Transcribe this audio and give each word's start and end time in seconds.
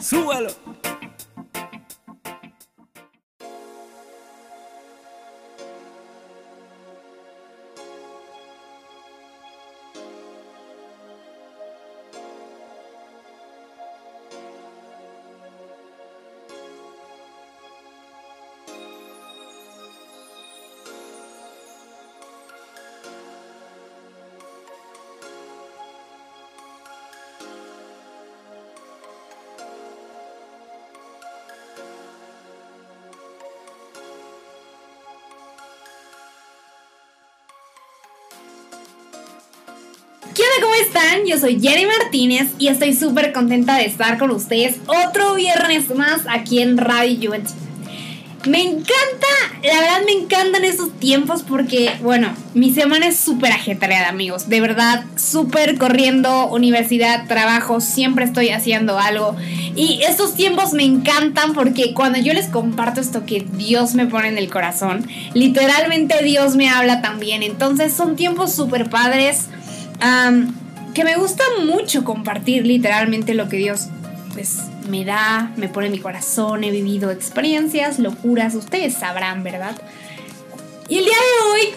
¡Súbalo! 0.00 0.50
¿Qué 40.50 40.64
onda? 40.64 40.66
¿Cómo 40.66 40.74
están? 40.74 41.26
Yo 41.26 41.38
soy 41.38 41.60
Jenny 41.60 41.86
Martínez 41.86 42.48
y 42.58 42.68
estoy 42.68 42.94
súper 42.94 43.32
contenta 43.32 43.76
de 43.76 43.84
estar 43.84 44.18
con 44.18 44.30
ustedes 44.30 44.76
otro 44.86 45.34
viernes 45.34 45.94
más 45.94 46.22
aquí 46.28 46.60
en 46.60 46.78
Radio 46.78 47.32
UNT. 47.32 47.48
Me 48.46 48.62
encanta, 48.62 49.26
la 49.62 49.80
verdad 49.80 50.00
me 50.06 50.12
encantan 50.12 50.64
estos 50.64 50.98
tiempos 50.98 51.42
porque, 51.42 51.92
bueno, 52.00 52.34
mi 52.54 52.72
semana 52.72 53.08
es 53.08 53.18
súper 53.18 53.52
ajetreada, 53.52 54.08
amigos. 54.08 54.48
De 54.48 54.62
verdad, 54.62 55.04
súper 55.16 55.76
corriendo, 55.76 56.46
universidad, 56.46 57.26
trabajo, 57.26 57.80
siempre 57.80 58.24
estoy 58.24 58.48
haciendo 58.48 58.98
algo. 58.98 59.36
Y 59.76 60.00
estos 60.08 60.34
tiempos 60.34 60.72
me 60.72 60.84
encantan 60.84 61.52
porque 61.52 61.92
cuando 61.92 62.18
yo 62.18 62.32
les 62.32 62.46
comparto 62.46 63.00
esto 63.00 63.26
que 63.26 63.46
Dios 63.52 63.94
me 63.94 64.06
pone 64.06 64.28
en 64.28 64.38
el 64.38 64.48
corazón, 64.48 65.06
literalmente 65.34 66.24
Dios 66.24 66.56
me 66.56 66.70
habla 66.70 67.02
también. 67.02 67.42
Entonces 67.42 67.92
son 67.92 68.16
tiempos 68.16 68.54
súper 68.54 68.88
padres 68.88 69.48
Que 70.94 71.04
me 71.04 71.16
gusta 71.16 71.44
mucho 71.64 72.04
compartir 72.04 72.66
literalmente 72.66 73.34
lo 73.34 73.48
que 73.48 73.56
Dios 73.58 73.88
pues 74.32 74.62
me 74.88 75.04
da, 75.04 75.52
me 75.56 75.68
pone 75.68 75.86
en 75.86 75.92
mi 75.92 75.98
corazón, 75.98 76.64
he 76.64 76.70
vivido 76.70 77.10
experiencias, 77.10 77.98
locuras, 77.98 78.54
ustedes 78.54 78.94
sabrán, 78.94 79.42
¿verdad? 79.42 79.76
Y 80.88 80.98
el 80.98 81.04
día 81.04 81.14
de 81.14 81.50
hoy, 81.50 81.74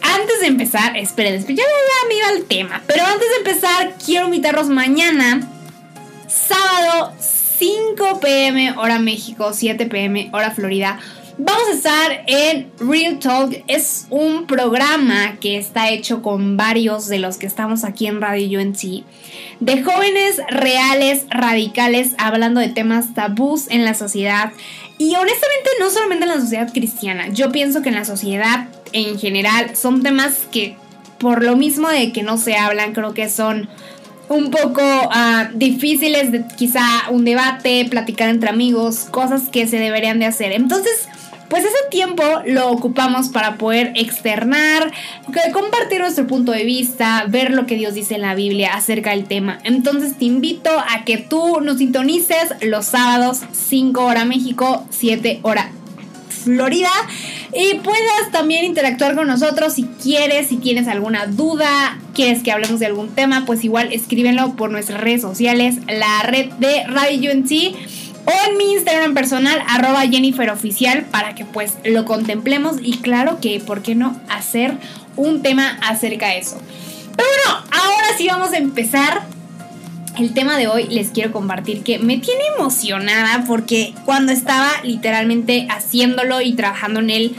antes 0.00 0.40
de 0.40 0.46
empezar, 0.46 0.96
esperen, 0.96 1.44
ya, 1.46 1.54
ya 1.54 2.08
me 2.08 2.16
iba 2.16 2.28
al 2.28 2.44
tema, 2.44 2.82
pero 2.86 3.04
antes 3.04 3.28
de 3.28 3.36
empezar 3.36 3.94
quiero 4.04 4.26
invitarlos 4.26 4.68
mañana, 4.68 5.46
sábado 6.26 7.12
5 7.58 8.20
pm 8.20 8.72
hora 8.78 8.98
México, 8.98 9.52
7 9.52 9.86
pm 9.86 10.30
hora 10.32 10.50
Florida, 10.50 10.98
Vamos 11.36 11.68
a 11.68 11.72
estar 11.72 12.24
en 12.28 12.70
Real 12.78 13.18
Talk. 13.18 13.64
Es 13.66 14.06
un 14.08 14.46
programa 14.46 15.36
que 15.40 15.58
está 15.58 15.90
hecho 15.90 16.22
con 16.22 16.56
varios 16.56 17.08
de 17.08 17.18
los 17.18 17.38
que 17.38 17.46
estamos 17.46 17.82
aquí 17.82 18.06
en 18.06 18.20
Radio 18.20 18.60
UNC. 18.60 19.04
De 19.58 19.82
jóvenes 19.82 20.40
reales, 20.48 21.26
radicales, 21.30 22.14
hablando 22.18 22.60
de 22.60 22.68
temas 22.68 23.14
tabús 23.14 23.66
en 23.68 23.84
la 23.84 23.94
sociedad. 23.94 24.52
Y 24.96 25.16
honestamente 25.16 25.70
no 25.80 25.90
solamente 25.90 26.24
en 26.24 26.30
la 26.30 26.40
sociedad 26.40 26.72
cristiana. 26.72 27.26
Yo 27.30 27.50
pienso 27.50 27.82
que 27.82 27.88
en 27.88 27.96
la 27.96 28.04
sociedad 28.04 28.68
en 28.92 29.18
general 29.18 29.74
son 29.74 30.04
temas 30.04 30.42
que 30.52 30.76
por 31.18 31.42
lo 31.42 31.56
mismo 31.56 31.88
de 31.88 32.12
que 32.12 32.22
no 32.22 32.36
se 32.36 32.56
hablan, 32.56 32.92
creo 32.92 33.12
que 33.12 33.28
son 33.28 33.68
un 34.28 34.50
poco 34.50 34.82
uh, 34.82 35.48
difíciles 35.54 36.32
de 36.32 36.44
quizá 36.56 36.82
un 37.10 37.24
debate, 37.24 37.86
platicar 37.90 38.28
entre 38.28 38.50
amigos, 38.50 39.06
cosas 39.10 39.48
que 39.50 39.66
se 39.66 39.78
deberían 39.78 40.18
de 40.18 40.26
hacer. 40.26 40.52
Entonces, 40.52 41.08
pues 41.48 41.64
ese 41.64 41.74
tiempo 41.90 42.22
lo 42.46 42.70
ocupamos 42.70 43.28
para 43.28 43.56
poder 43.56 43.92
externar, 43.94 44.92
compartir 45.52 46.00
nuestro 46.00 46.26
punto 46.26 46.52
de 46.52 46.64
vista, 46.64 47.24
ver 47.28 47.52
lo 47.52 47.66
que 47.66 47.76
Dios 47.76 47.94
dice 47.94 48.14
en 48.14 48.22
la 48.22 48.34
Biblia 48.34 48.74
acerca 48.74 49.10
del 49.10 49.24
tema. 49.24 49.58
Entonces 49.64 50.16
te 50.18 50.24
invito 50.24 50.70
a 50.70 51.04
que 51.04 51.18
tú 51.18 51.60
nos 51.60 51.78
sintonices 51.78 52.54
los 52.62 52.86
sábados 52.86 53.42
5 53.52 54.04
hora 54.04 54.24
México, 54.24 54.86
7 54.90 55.40
hora 55.42 55.70
Florida 56.44 56.90
y 57.54 57.78
puedas 57.78 58.30
también 58.30 58.64
interactuar 58.64 59.14
con 59.14 59.26
nosotros 59.26 59.72
si 59.74 59.84
quieres, 59.84 60.48
si 60.48 60.56
tienes 60.56 60.88
alguna 60.88 61.26
duda, 61.26 61.98
quieres 62.12 62.42
que 62.42 62.52
hablemos 62.52 62.80
de 62.80 62.86
algún 62.86 63.08
tema, 63.08 63.44
pues 63.46 63.64
igual 63.64 63.92
escríbenlo 63.92 64.54
por 64.54 64.70
nuestras 64.70 65.00
redes 65.00 65.22
sociales, 65.22 65.76
la 65.86 66.22
red 66.24 66.50
de 66.54 66.84
Radio 66.86 67.32
UNC 67.32 68.03
o 68.26 68.50
en 68.50 68.56
mi 68.56 68.72
Instagram 68.72 69.14
personal, 69.14 69.62
arroba 69.68 70.02
Jennifer 70.02 70.50
Oficial, 70.50 71.04
para 71.10 71.34
que 71.34 71.44
pues 71.44 71.74
lo 71.84 72.04
contemplemos 72.04 72.76
y 72.82 72.98
claro 72.98 73.38
que, 73.40 73.60
¿por 73.60 73.82
qué 73.82 73.94
no 73.94 74.18
hacer 74.28 74.78
un 75.16 75.42
tema 75.42 75.78
acerca 75.82 76.28
de 76.28 76.38
eso? 76.38 76.58
Pero 77.16 77.28
bueno, 77.28 77.66
ahora 77.70 78.06
sí 78.16 78.26
vamos 78.26 78.52
a 78.52 78.58
empezar. 78.58 79.22
El 80.18 80.32
tema 80.32 80.56
de 80.56 80.68
hoy 80.68 80.84
les 80.84 81.10
quiero 81.10 81.32
compartir 81.32 81.82
que 81.82 81.98
me 81.98 82.18
tiene 82.18 82.44
emocionada 82.56 83.44
porque 83.48 83.94
cuando 84.04 84.30
estaba 84.30 84.70
literalmente 84.84 85.66
haciéndolo 85.68 86.40
y 86.40 86.52
trabajando 86.52 87.00
en 87.00 87.10
él, 87.10 87.36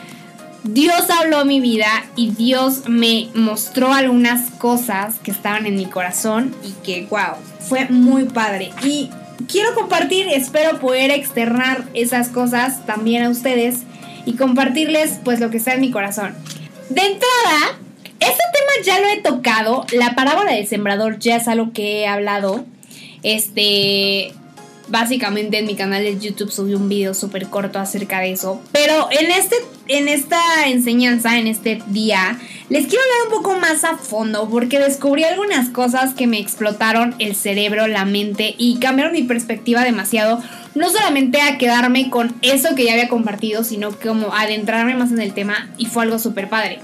Dios 0.64 1.10
habló 1.10 1.46
mi 1.46 1.62
vida 1.62 1.88
y 2.18 2.32
Dios 2.32 2.90
me 2.90 3.30
mostró 3.34 3.94
algunas 3.94 4.50
cosas 4.50 5.16
que 5.24 5.32
estaban 5.32 5.68
en 5.68 5.78
mi 5.78 5.86
corazón 5.86 6.54
y 6.64 6.72
que, 6.84 7.08
wow, 7.10 7.38
fue 7.60 7.88
muy 7.88 8.26
padre. 8.26 8.72
Y 8.84 9.10
quiero 9.50 9.76
compartir, 9.76 10.28
espero 10.30 10.80
poder 10.80 11.12
externar 11.12 11.84
esas 11.94 12.30
cosas 12.30 12.86
también 12.86 13.24
a 13.24 13.30
ustedes 13.30 13.84
y 14.26 14.36
compartirles 14.36 15.20
pues 15.24 15.40
lo 15.40 15.50
que 15.50 15.58
está 15.58 15.74
en 15.74 15.82
mi 15.82 15.92
corazón. 15.92 16.34
De 16.90 17.02
entrada, 17.02 17.80
este 18.20 18.44
tema 18.54 18.86
ya 18.86 19.00
lo 19.00 19.08
he 19.08 19.22
tocado, 19.22 19.86
la 19.92 20.16
parábola 20.16 20.54
del 20.54 20.68
sembrador 20.68 21.20
ya 21.20 21.38
es 21.38 21.48
algo 21.48 21.74
que 21.74 22.02
he 22.02 22.08
hablado. 22.08 22.66
Este, 23.24 24.34
básicamente 24.88 25.60
en 25.60 25.66
mi 25.66 25.76
canal 25.76 26.04
de 26.04 26.20
YouTube 26.20 26.52
subí 26.52 26.74
un 26.74 26.90
video 26.90 27.14
súper 27.14 27.48
corto 27.48 27.80
acerca 27.80 28.20
de 28.20 28.32
eso. 28.32 28.62
Pero 28.72 29.08
en, 29.12 29.32
este, 29.32 29.56
en 29.88 30.08
esta 30.08 30.40
enseñanza, 30.68 31.38
en 31.38 31.48
este 31.48 31.82
día, 31.88 32.40
les 32.70 32.88
quiero 32.88 33.04
hablar 33.04 33.38
un 33.38 33.44
poco 33.44 33.60
más 33.60 33.84
a 33.84 33.98
fondo 33.98 34.50
porque 34.50 34.80
descubrí 34.80 35.24
algunas 35.24 35.70
cosas 35.70 36.14
que 36.14 36.28
me 36.28 36.40
explotaron 36.40 37.16
el 37.20 37.36
cerebro, 37.36 37.88
la 37.88 38.06
mente 38.06 38.56
y 38.58 38.80
cambiaron 38.80 39.14
mi 39.14 39.24
perspectiva 39.24 39.84
demasiado. 39.84 40.42
No 40.74 40.90
solamente 40.90 41.42
a 41.42 41.58
quedarme 41.58 42.10
con 42.10 42.36
eso 42.42 42.76
que 42.76 42.86
ya 42.86 42.94
había 42.94 43.08
compartido, 43.08 43.64
sino 43.64 43.92
como 43.92 44.34
adentrarme 44.34 44.96
más 44.96 45.12
en 45.12 45.22
el 45.22 45.34
tema 45.34 45.70
y 45.78 45.86
fue 45.86 46.04
algo 46.04 46.20
súper 46.20 46.50
padre. 46.50 46.80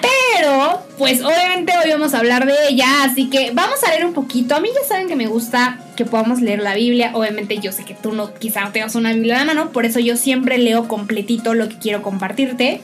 Pero, 0.00 0.82
pues 0.98 1.22
obviamente 1.22 1.72
hoy 1.82 1.90
vamos 1.90 2.14
a 2.14 2.18
hablar 2.18 2.46
de 2.46 2.54
ella, 2.68 3.04
así 3.04 3.28
que 3.28 3.50
vamos 3.52 3.82
a 3.84 3.90
leer 3.90 4.06
un 4.06 4.14
poquito. 4.14 4.54
A 4.54 4.60
mí 4.60 4.70
ya 4.74 4.86
saben 4.86 5.08
que 5.08 5.16
me 5.16 5.26
gusta 5.26 5.78
que 5.96 6.04
podamos 6.04 6.40
leer 6.40 6.60
la 6.60 6.74
Biblia. 6.74 7.10
Obviamente 7.14 7.58
yo 7.58 7.72
sé 7.72 7.84
que 7.84 7.94
tú 7.94 8.12
no, 8.12 8.32
quizá 8.34 8.62
no 8.62 8.72
tengas 8.72 8.94
una 8.94 9.12
Biblia 9.12 9.38
de 9.38 9.44
mano, 9.44 9.70
por 9.70 9.84
eso 9.84 10.00
yo 10.00 10.16
siempre 10.16 10.58
leo 10.58 10.88
completito 10.88 11.54
lo 11.54 11.68
que 11.68 11.78
quiero 11.78 12.02
compartirte. 12.02 12.80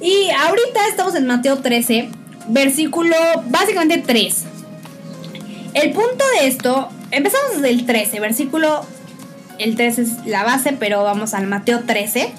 Y 0.00 0.30
ahorita 0.30 0.88
estamos 0.88 1.14
en 1.14 1.26
Mateo 1.26 1.58
13, 1.58 2.08
versículo 2.48 3.16
básicamente 3.46 4.02
3. 4.04 4.44
El 5.74 5.90
punto 5.92 6.24
de 6.40 6.48
esto, 6.48 6.88
empezamos 7.10 7.56
desde 7.56 7.70
el 7.70 7.86
13, 7.86 8.20
versículo, 8.20 8.84
el 9.58 9.76
13 9.76 10.02
es 10.02 10.26
la 10.26 10.42
base, 10.42 10.72
pero 10.72 11.02
vamos 11.04 11.34
al 11.34 11.46
Mateo 11.46 11.80
13. 11.86 12.32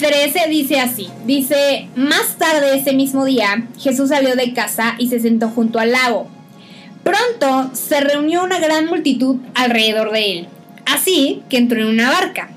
13 0.00 0.48
dice 0.48 0.80
así, 0.80 1.08
dice, 1.26 1.86
más 1.94 2.38
tarde 2.38 2.74
ese 2.74 2.94
mismo 2.94 3.26
día, 3.26 3.66
Jesús 3.78 4.08
salió 4.08 4.34
de 4.34 4.54
casa 4.54 4.94
y 4.98 5.08
se 5.08 5.20
sentó 5.20 5.50
junto 5.50 5.78
al 5.78 5.92
lago. 5.92 6.26
Pronto 7.04 7.70
se 7.74 8.00
reunió 8.00 8.42
una 8.42 8.58
gran 8.58 8.86
multitud 8.86 9.36
alrededor 9.54 10.10
de 10.10 10.32
él, 10.32 10.48
así 10.86 11.42
que 11.50 11.58
entró 11.58 11.82
en 11.82 11.88
una 11.88 12.10
barca. 12.10 12.50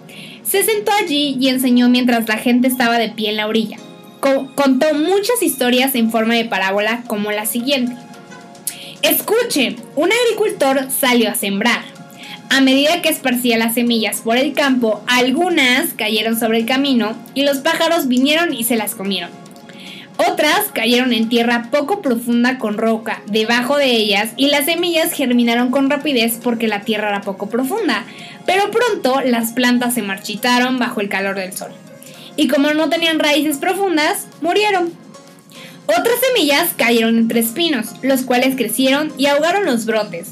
Se 0.43 0.63
sentó 0.63 0.93
allí 0.93 1.35
y 1.37 1.49
enseñó 1.49 1.89
mientras 1.89 2.29
la 2.29 2.37
gente 2.37 2.69
estaba 2.69 2.97
de 2.97 3.09
pie 3.09 3.31
en 3.31 3.37
la 3.37 3.47
orilla. 3.47 3.77
contó 4.21 4.93
muchas 4.93 5.41
historias 5.41 5.95
en 5.95 6.11
forma 6.11 6.35
de 6.35 6.45
parábola 6.45 7.03
como 7.07 7.33
la 7.33 7.45
siguiente. 7.45 7.93
Escuche, 9.01 9.75
un 9.97 10.09
agricultor 10.13 10.87
salió 10.89 11.29
a 11.29 11.35
sembrar. 11.35 11.92
A 12.53 12.61
medida 12.61 13.01
que 13.01 13.09
esparcía 13.09 13.57
las 13.57 13.73
semillas 13.73 14.21
por 14.21 14.38
el 14.38 14.53
campo, 14.53 15.03
algunas 15.07 15.95
cayeron 15.95 16.39
sobre 16.39 16.59
el 16.59 16.67
camino 16.67 17.17
y 17.33 17.45
los 17.45 17.57
pájaros 17.57 18.07
vinieron 18.07 18.53
y 18.53 18.63
se 18.63 18.75
las 18.75 18.94
comieron. 18.94 19.31
Otras 20.17 20.65
cayeron 20.71 21.13
en 21.13 21.29
tierra 21.29 21.69
poco 21.71 22.03
profunda 22.03 22.59
con 22.59 22.77
roca 22.77 23.23
debajo 23.25 23.77
de 23.77 23.89
ellas 23.89 24.33
y 24.38 24.50
las 24.50 24.65
semillas 24.65 25.13
germinaron 25.13 25.71
con 25.71 25.89
rapidez 25.89 26.38
porque 26.44 26.67
la 26.67 26.81
tierra 26.81 27.09
era 27.09 27.21
poco 27.21 27.50
profunda, 27.50 28.05
pero 28.45 28.69
pronto 28.69 29.21
las 29.21 29.53
plantas 29.53 29.95
se 29.95 30.03
marchitaron 30.03 30.77
bajo 30.77 31.01
el 31.01 31.09
calor 31.09 31.35
del 31.35 31.53
sol. 31.53 31.71
Y 32.38 32.50
como 32.50 32.71
no 32.75 32.88
tenían 32.88 33.17
raíces 33.17 33.57
profundas, 33.57 34.27
murieron. 34.41 34.94
Otras 35.88 36.19
semillas 36.27 36.69
cayeron 36.77 37.17
entre 37.17 37.39
espinos, 37.39 37.95
los 38.03 38.21
cuales 38.21 38.55
crecieron 38.55 39.11
y 39.17 39.25
ahogaron 39.25 39.65
los 39.65 39.88
brotes. 39.88 40.27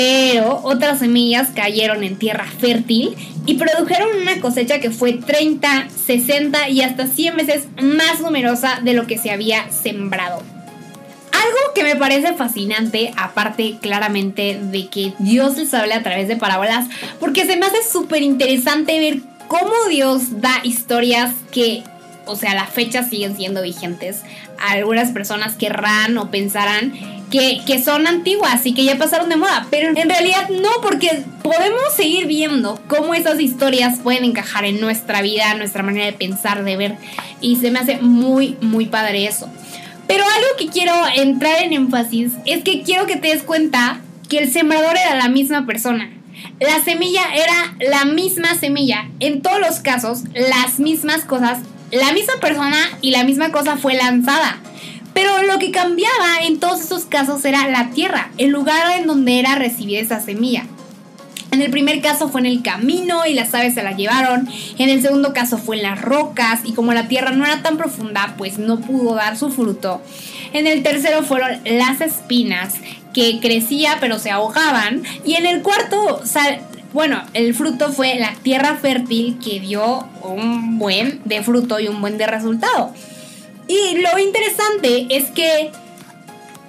Pero 0.00 0.60
otras 0.62 1.00
semillas 1.00 1.48
cayeron 1.54 2.02
en 2.04 2.16
tierra 2.16 2.46
fértil 2.58 3.14
y 3.44 3.56
produjeron 3.56 4.08
una 4.22 4.40
cosecha 4.40 4.80
que 4.80 4.90
fue 4.90 5.12
30, 5.12 5.88
60 5.90 6.70
y 6.70 6.80
hasta 6.80 7.06
100 7.06 7.36
veces 7.36 7.68
más 7.82 8.20
numerosa 8.20 8.80
de 8.82 8.94
lo 8.94 9.06
que 9.06 9.18
se 9.18 9.30
había 9.30 9.70
sembrado. 9.70 10.38
Algo 10.38 11.74
que 11.74 11.82
me 11.82 11.96
parece 11.96 12.32
fascinante, 12.32 13.12
aparte 13.14 13.76
claramente 13.82 14.58
de 14.58 14.86
que 14.86 15.12
Dios 15.18 15.58
les 15.58 15.74
habla 15.74 15.96
a 15.96 16.02
través 16.02 16.28
de 16.28 16.36
parábolas, 16.36 16.86
porque 17.18 17.44
se 17.44 17.58
me 17.58 17.66
hace 17.66 17.82
súper 17.86 18.22
interesante 18.22 18.98
ver 19.00 19.20
cómo 19.48 19.74
Dios 19.90 20.40
da 20.40 20.62
historias 20.64 21.34
que 21.52 21.82
o 22.30 22.36
sea, 22.36 22.54
la 22.54 22.66
fecha 22.66 23.02
siguen 23.02 23.36
siendo 23.36 23.62
vigentes. 23.62 24.22
Algunas 24.58 25.10
personas 25.10 25.56
querrán 25.56 26.16
o 26.18 26.30
pensarán 26.30 26.92
que, 27.30 27.60
que, 27.66 27.82
son 27.82 28.06
antiguas 28.06 28.64
y 28.66 28.74
que 28.74 28.84
ya 28.84 28.96
pasaron 28.98 29.28
de 29.28 29.36
moda, 29.36 29.66
pero 29.70 29.88
en 29.88 30.08
realidad 30.08 30.48
no, 30.48 30.70
porque 30.82 31.22
podemos 31.42 31.94
seguir 31.96 32.26
viendo 32.26 32.80
cómo 32.88 33.14
esas 33.14 33.40
historias 33.40 33.98
pueden 34.00 34.24
encajar 34.24 34.64
en 34.64 34.80
nuestra 34.80 35.22
vida, 35.22 35.54
nuestra 35.54 35.82
manera 35.82 36.06
de 36.06 36.12
pensar, 36.12 36.64
de 36.64 36.76
ver, 36.76 36.96
y 37.40 37.56
se 37.56 37.70
me 37.70 37.78
hace 37.78 37.98
muy, 37.98 38.56
muy 38.60 38.86
padre 38.86 39.26
eso. 39.26 39.48
Pero 40.06 40.24
algo 40.24 40.48
que 40.58 40.66
quiero 40.66 40.92
entrar 41.14 41.62
en 41.62 41.72
énfasis 41.72 42.32
es 42.44 42.64
que 42.64 42.82
quiero 42.82 43.06
que 43.06 43.16
te 43.16 43.28
des 43.28 43.44
cuenta 43.44 44.00
que 44.28 44.38
el 44.38 44.52
sembrador 44.52 44.96
era 44.96 45.14
la 45.16 45.28
misma 45.28 45.66
persona. 45.66 46.10
La 46.58 46.82
semilla 46.82 47.22
era 47.34 47.76
la 47.90 48.04
misma 48.04 48.54
semilla. 48.54 49.08
En 49.20 49.40
todos 49.40 49.60
los 49.60 49.80
casos, 49.80 50.22
las 50.34 50.78
mismas 50.78 51.24
cosas 51.24 51.58
la 51.90 52.12
misma 52.12 52.34
persona 52.40 52.78
y 53.00 53.10
la 53.10 53.24
misma 53.24 53.52
cosa 53.52 53.76
fue 53.76 53.94
lanzada. 53.94 54.58
Pero 55.14 55.42
lo 55.42 55.58
que 55.58 55.70
cambiaba 55.70 56.40
en 56.42 56.60
todos 56.60 56.80
estos 56.80 57.04
casos 57.04 57.44
era 57.44 57.68
la 57.68 57.90
tierra, 57.90 58.30
el 58.38 58.50
lugar 58.50 58.98
en 58.98 59.06
donde 59.06 59.40
era 59.40 59.56
recibida 59.56 60.00
esa 60.00 60.20
semilla. 60.20 60.64
En 61.50 61.62
el 61.62 61.70
primer 61.70 62.00
caso 62.00 62.28
fue 62.28 62.42
en 62.42 62.46
el 62.46 62.62
camino 62.62 63.26
y 63.26 63.34
las 63.34 63.52
aves 63.54 63.74
se 63.74 63.82
la 63.82 63.96
llevaron. 63.96 64.48
En 64.78 64.88
el 64.88 65.02
segundo 65.02 65.32
caso 65.32 65.58
fue 65.58 65.76
en 65.76 65.82
las 65.82 66.00
rocas 66.00 66.60
y 66.64 66.72
como 66.74 66.94
la 66.94 67.08
tierra 67.08 67.32
no 67.32 67.44
era 67.44 67.60
tan 67.62 67.76
profunda, 67.76 68.34
pues 68.38 68.58
no 68.58 68.80
pudo 68.80 69.16
dar 69.16 69.36
su 69.36 69.50
fruto. 69.50 70.00
En 70.52 70.68
el 70.68 70.84
tercero 70.84 71.24
fueron 71.24 71.60
las 71.64 72.00
espinas 72.00 72.74
que 73.12 73.40
crecía 73.40 73.96
pero 74.00 74.20
se 74.20 74.30
ahogaban. 74.30 75.02
Y 75.24 75.34
en 75.34 75.46
el 75.46 75.62
cuarto 75.62 76.22
bueno, 76.92 77.22
el 77.34 77.54
fruto 77.54 77.92
fue 77.92 78.16
la 78.18 78.34
tierra 78.42 78.76
fértil 78.76 79.38
que 79.38 79.60
dio 79.60 80.08
un 80.22 80.78
buen 80.78 81.20
de 81.24 81.42
fruto 81.42 81.78
y 81.78 81.88
un 81.88 82.00
buen 82.00 82.18
de 82.18 82.26
resultado. 82.26 82.92
Y 83.68 83.98
lo 83.98 84.18
interesante 84.18 85.06
es 85.10 85.30
que 85.30 85.70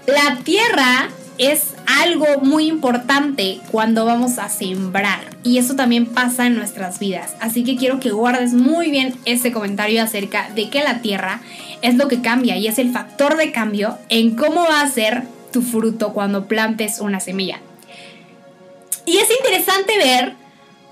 la 0.05 0.37
tierra 0.43 1.09
es 1.37 1.73
algo 1.87 2.27
muy 2.43 2.67
importante 2.67 3.59
cuando 3.71 4.05
vamos 4.05 4.37
a 4.37 4.49
sembrar. 4.49 5.21
Y 5.43 5.57
eso 5.57 5.75
también 5.75 6.05
pasa 6.05 6.45
en 6.45 6.55
nuestras 6.55 6.99
vidas. 6.99 7.35
Así 7.39 7.63
que 7.63 7.75
quiero 7.75 7.99
que 7.99 8.11
guardes 8.11 8.53
muy 8.53 8.91
bien 8.91 9.15
ese 9.25 9.51
comentario 9.51 10.03
acerca 10.03 10.49
de 10.53 10.69
que 10.69 10.83
la 10.83 11.01
tierra 11.01 11.41
es 11.81 11.95
lo 11.95 12.07
que 12.07 12.21
cambia 12.21 12.57
y 12.57 12.67
es 12.67 12.77
el 12.77 12.91
factor 12.91 13.37
de 13.37 13.51
cambio 13.51 13.97
en 14.09 14.35
cómo 14.35 14.61
va 14.61 14.81
a 14.81 14.87
ser 14.87 15.23
tu 15.51 15.63
fruto 15.63 16.13
cuando 16.13 16.47
plantes 16.47 16.99
una 16.99 17.19
semilla. 17.19 17.59
Y 19.05 19.17
es 19.17 19.29
interesante 19.31 19.97
ver 19.97 20.33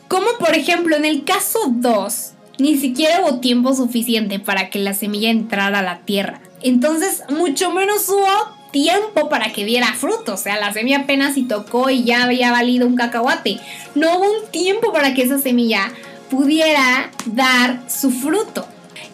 cómo, 0.07 0.27
por 0.39 0.55
ejemplo, 0.55 0.95
en 0.95 1.05
el 1.05 1.23
caso 1.23 1.59
2, 1.67 2.31
ni 2.57 2.77
siquiera 2.77 3.21
hubo 3.21 3.39
tiempo 3.39 3.73
suficiente 3.73 4.39
para 4.39 4.69
que 4.69 4.79
la 4.79 4.93
semilla 4.93 5.29
entrara 5.29 5.79
a 5.79 5.83
la 5.83 5.99
tierra. 5.99 6.41
Entonces, 6.61 7.23
mucho 7.29 7.71
menos 7.71 8.09
hubo 8.09 8.59
tiempo 8.71 9.29
para 9.29 9.51
que 9.51 9.65
diera 9.65 9.93
fruto. 9.93 10.33
O 10.33 10.37
sea, 10.37 10.59
la 10.59 10.73
semilla 10.73 10.99
apenas 10.99 11.35
si 11.35 11.43
tocó 11.43 11.89
y 11.89 12.03
ya 12.03 12.23
había 12.23 12.51
valido 12.51 12.87
un 12.87 12.95
cacahuate. 12.95 13.59
No 13.95 14.17
hubo 14.17 14.31
un 14.31 14.51
tiempo 14.51 14.91
para 14.91 15.13
que 15.13 15.23
esa 15.23 15.39
semilla 15.39 15.91
pudiera 16.29 17.11
dar 17.25 17.81
su 17.89 18.11
fruto. 18.11 18.67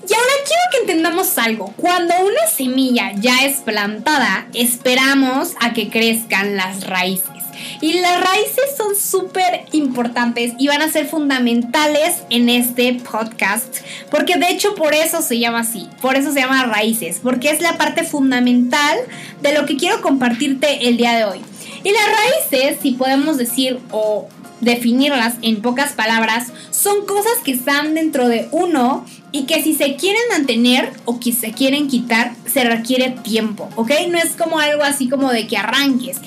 Y 0.08 0.14
ahora 0.14 0.34
quiero 0.46 0.62
que 0.72 0.78
entendamos 0.82 1.38
algo. 1.38 1.74
Cuando 1.78 2.14
una 2.20 2.48
semilla 2.48 3.12
ya 3.16 3.46
es 3.46 3.58
plantada, 3.58 4.48
esperamos 4.54 5.54
a 5.60 5.74
que 5.74 5.90
crezcan 5.90 6.56
las 6.56 6.86
raíces. 6.86 7.35
Y 7.82 8.00
las 8.00 8.22
raíces 8.22 8.76
son 8.78 8.96
súper 8.96 9.66
importantes 9.72 10.54
y 10.58 10.68
van 10.68 10.82
a 10.82 10.92
ser 10.92 11.08
fundamentales 11.08 12.24
en 12.30 12.50
este 12.50 12.94
podcast. 12.94 13.78
Porque 14.10 14.38
de 14.38 14.50
hecho 14.50 14.76
por 14.76 14.94
eso 14.94 15.22
se 15.22 15.40
llama 15.40 15.60
así. 15.60 15.88
Por 16.02 16.16
eso 16.16 16.32
se 16.32 16.40
llama 16.40 16.66
raíces. 16.66 17.20
Porque 17.22 17.50
es 17.50 17.62
la 17.62 17.78
parte 17.78 18.04
fundamental 18.04 18.98
de 19.42 19.54
lo 19.54 19.66
que 19.66 19.78
quiero 19.78 20.02
compartirte 20.02 20.88
el 20.88 20.98
día 20.98 21.16
de 21.16 21.26
hoy. 21.26 21.40
Y 21.84 21.92
las 21.92 22.52
raíces, 22.52 22.80
si 22.82 22.94
podemos 22.94 23.38
decir 23.38 23.80
o 23.92 24.28
definirlas 24.62 25.36
en 25.42 25.62
pocas 25.62 25.94
palabras, 25.94 26.52
son 26.72 27.06
cosas 27.06 27.34
que 27.44 27.52
están 27.52 27.94
dentro 27.94 28.28
de 28.28 28.48
uno 28.52 29.06
y 29.32 29.46
que 29.46 29.62
si 29.62 29.76
se 29.76 29.96
quieren 29.96 30.22
mantener 30.30 30.94
o 31.04 31.20
que 31.20 31.34
se 31.34 31.52
quieren 31.52 31.88
quitar, 31.88 32.34
se 32.52 32.64
requiere 32.64 33.10
tiempo, 33.10 33.70
¿ok? 33.76 33.92
No 34.10 34.18
es 34.18 34.32
como 34.38 34.60
algo 34.60 34.84
así 34.84 35.10
como 35.10 35.32
de 35.32 35.46
que 35.46 35.58
arranques. 35.58 36.18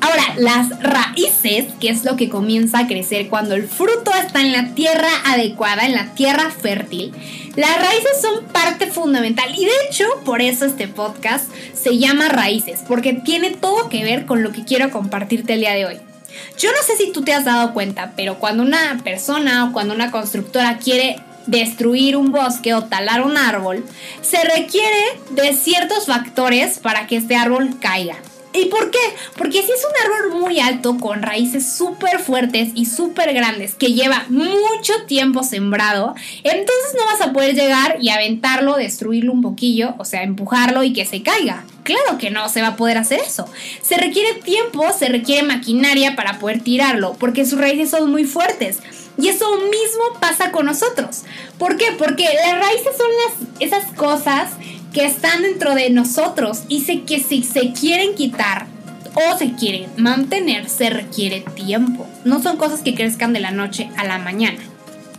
Ahora, 0.00 0.22
las 0.36 0.80
raíces, 0.80 1.66
que 1.80 1.88
es 1.88 2.04
lo 2.04 2.16
que 2.16 2.28
comienza 2.28 2.80
a 2.80 2.86
crecer 2.86 3.28
cuando 3.28 3.54
el 3.54 3.66
fruto 3.66 4.12
está 4.14 4.40
en 4.40 4.52
la 4.52 4.74
tierra 4.74 5.08
adecuada, 5.24 5.86
en 5.86 5.94
la 5.94 6.14
tierra 6.14 6.50
fértil, 6.50 7.12
las 7.56 7.76
raíces 7.76 8.20
son 8.20 8.44
parte 8.46 8.86
fundamental 8.86 9.52
y 9.56 9.64
de 9.64 9.72
hecho 9.88 10.04
por 10.24 10.42
eso 10.42 10.64
este 10.64 10.88
podcast 10.88 11.50
se 11.72 11.98
llama 11.98 12.28
Raíces, 12.28 12.80
porque 12.86 13.14
tiene 13.14 13.50
todo 13.50 13.88
que 13.88 14.04
ver 14.04 14.26
con 14.26 14.42
lo 14.42 14.52
que 14.52 14.64
quiero 14.64 14.90
compartirte 14.90 15.54
el 15.54 15.60
día 15.60 15.72
de 15.72 15.86
hoy. 15.86 16.13
Yo 16.58 16.70
no 16.70 16.78
sé 16.86 16.96
si 16.96 17.12
tú 17.12 17.22
te 17.22 17.32
has 17.32 17.44
dado 17.44 17.72
cuenta, 17.72 18.12
pero 18.16 18.38
cuando 18.38 18.62
una 18.62 19.00
persona 19.02 19.66
o 19.66 19.72
cuando 19.72 19.94
una 19.94 20.10
constructora 20.10 20.78
quiere 20.78 21.16
destruir 21.46 22.16
un 22.16 22.32
bosque 22.32 22.74
o 22.74 22.84
talar 22.84 23.22
un 23.22 23.36
árbol, 23.36 23.84
se 24.22 24.42
requiere 24.44 25.02
de 25.30 25.54
ciertos 25.54 26.06
factores 26.06 26.78
para 26.78 27.06
que 27.06 27.16
este 27.16 27.36
árbol 27.36 27.78
caiga. 27.80 28.16
¿Y 28.54 28.66
por 28.66 28.92
qué? 28.92 28.98
Porque 29.36 29.62
si 29.62 29.72
es 29.72 29.84
un 29.84 30.12
árbol 30.12 30.40
muy 30.40 30.60
alto, 30.60 30.96
con 30.98 31.22
raíces 31.22 31.72
súper 31.76 32.20
fuertes 32.20 32.70
y 32.76 32.86
súper 32.86 33.34
grandes, 33.34 33.74
que 33.74 33.92
lleva 33.92 34.26
mucho 34.28 34.92
tiempo 35.08 35.42
sembrado, 35.42 36.14
entonces 36.44 36.94
no 36.96 37.04
vas 37.04 37.20
a 37.20 37.32
poder 37.32 37.56
llegar 37.56 37.96
y 38.00 38.10
aventarlo, 38.10 38.76
destruirlo 38.76 39.32
un 39.32 39.42
poquillo, 39.42 39.96
o 39.98 40.04
sea, 40.04 40.22
empujarlo 40.22 40.84
y 40.84 40.92
que 40.92 41.04
se 41.04 41.22
caiga. 41.22 41.64
Claro 41.82 42.16
que 42.16 42.30
no 42.30 42.48
se 42.48 42.62
va 42.62 42.68
a 42.68 42.76
poder 42.76 42.96
hacer 42.96 43.18
eso. 43.18 43.46
Se 43.82 43.96
requiere 43.96 44.34
tiempo, 44.34 44.86
se 44.96 45.08
requiere 45.08 45.42
maquinaria 45.42 46.14
para 46.14 46.38
poder 46.38 46.62
tirarlo, 46.62 47.16
porque 47.18 47.44
sus 47.44 47.58
raíces 47.58 47.90
son 47.90 48.08
muy 48.12 48.22
fuertes. 48.22 48.78
Y 49.18 49.28
eso 49.28 49.46
mismo 49.56 50.20
pasa 50.20 50.52
con 50.52 50.66
nosotros. 50.66 51.22
¿Por 51.58 51.76
qué? 51.76 51.86
Porque 51.98 52.24
las 52.24 52.58
raíces 52.58 52.96
son 52.96 53.08
las, 53.24 53.60
esas 53.60 53.92
cosas 53.94 54.50
que 54.94 55.04
están 55.04 55.42
dentro 55.42 55.74
de 55.74 55.90
nosotros 55.90 56.62
y 56.68 56.82
sé 56.82 57.02
que 57.02 57.18
si 57.18 57.42
se 57.42 57.72
quieren 57.72 58.14
quitar 58.14 58.66
o 59.14 59.36
se 59.36 59.52
quieren 59.52 59.90
mantener, 59.96 60.70
se 60.70 60.88
requiere 60.88 61.44
tiempo. 61.54 62.06
No 62.24 62.40
son 62.40 62.56
cosas 62.56 62.80
que 62.80 62.94
crezcan 62.94 63.32
de 63.32 63.40
la 63.40 63.50
noche 63.50 63.90
a 63.96 64.04
la 64.04 64.18
mañana. 64.18 64.60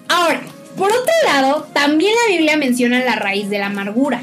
Ahora, 0.08 0.42
por 0.78 0.92
otro 0.92 1.14
lado, 1.26 1.68
también 1.74 2.14
la 2.26 2.34
Biblia 2.34 2.58
menciona 2.58 3.04
la 3.04 3.16
raíz 3.16 3.50
de 3.50 3.60
la 3.60 3.68
amargura. 3.68 4.22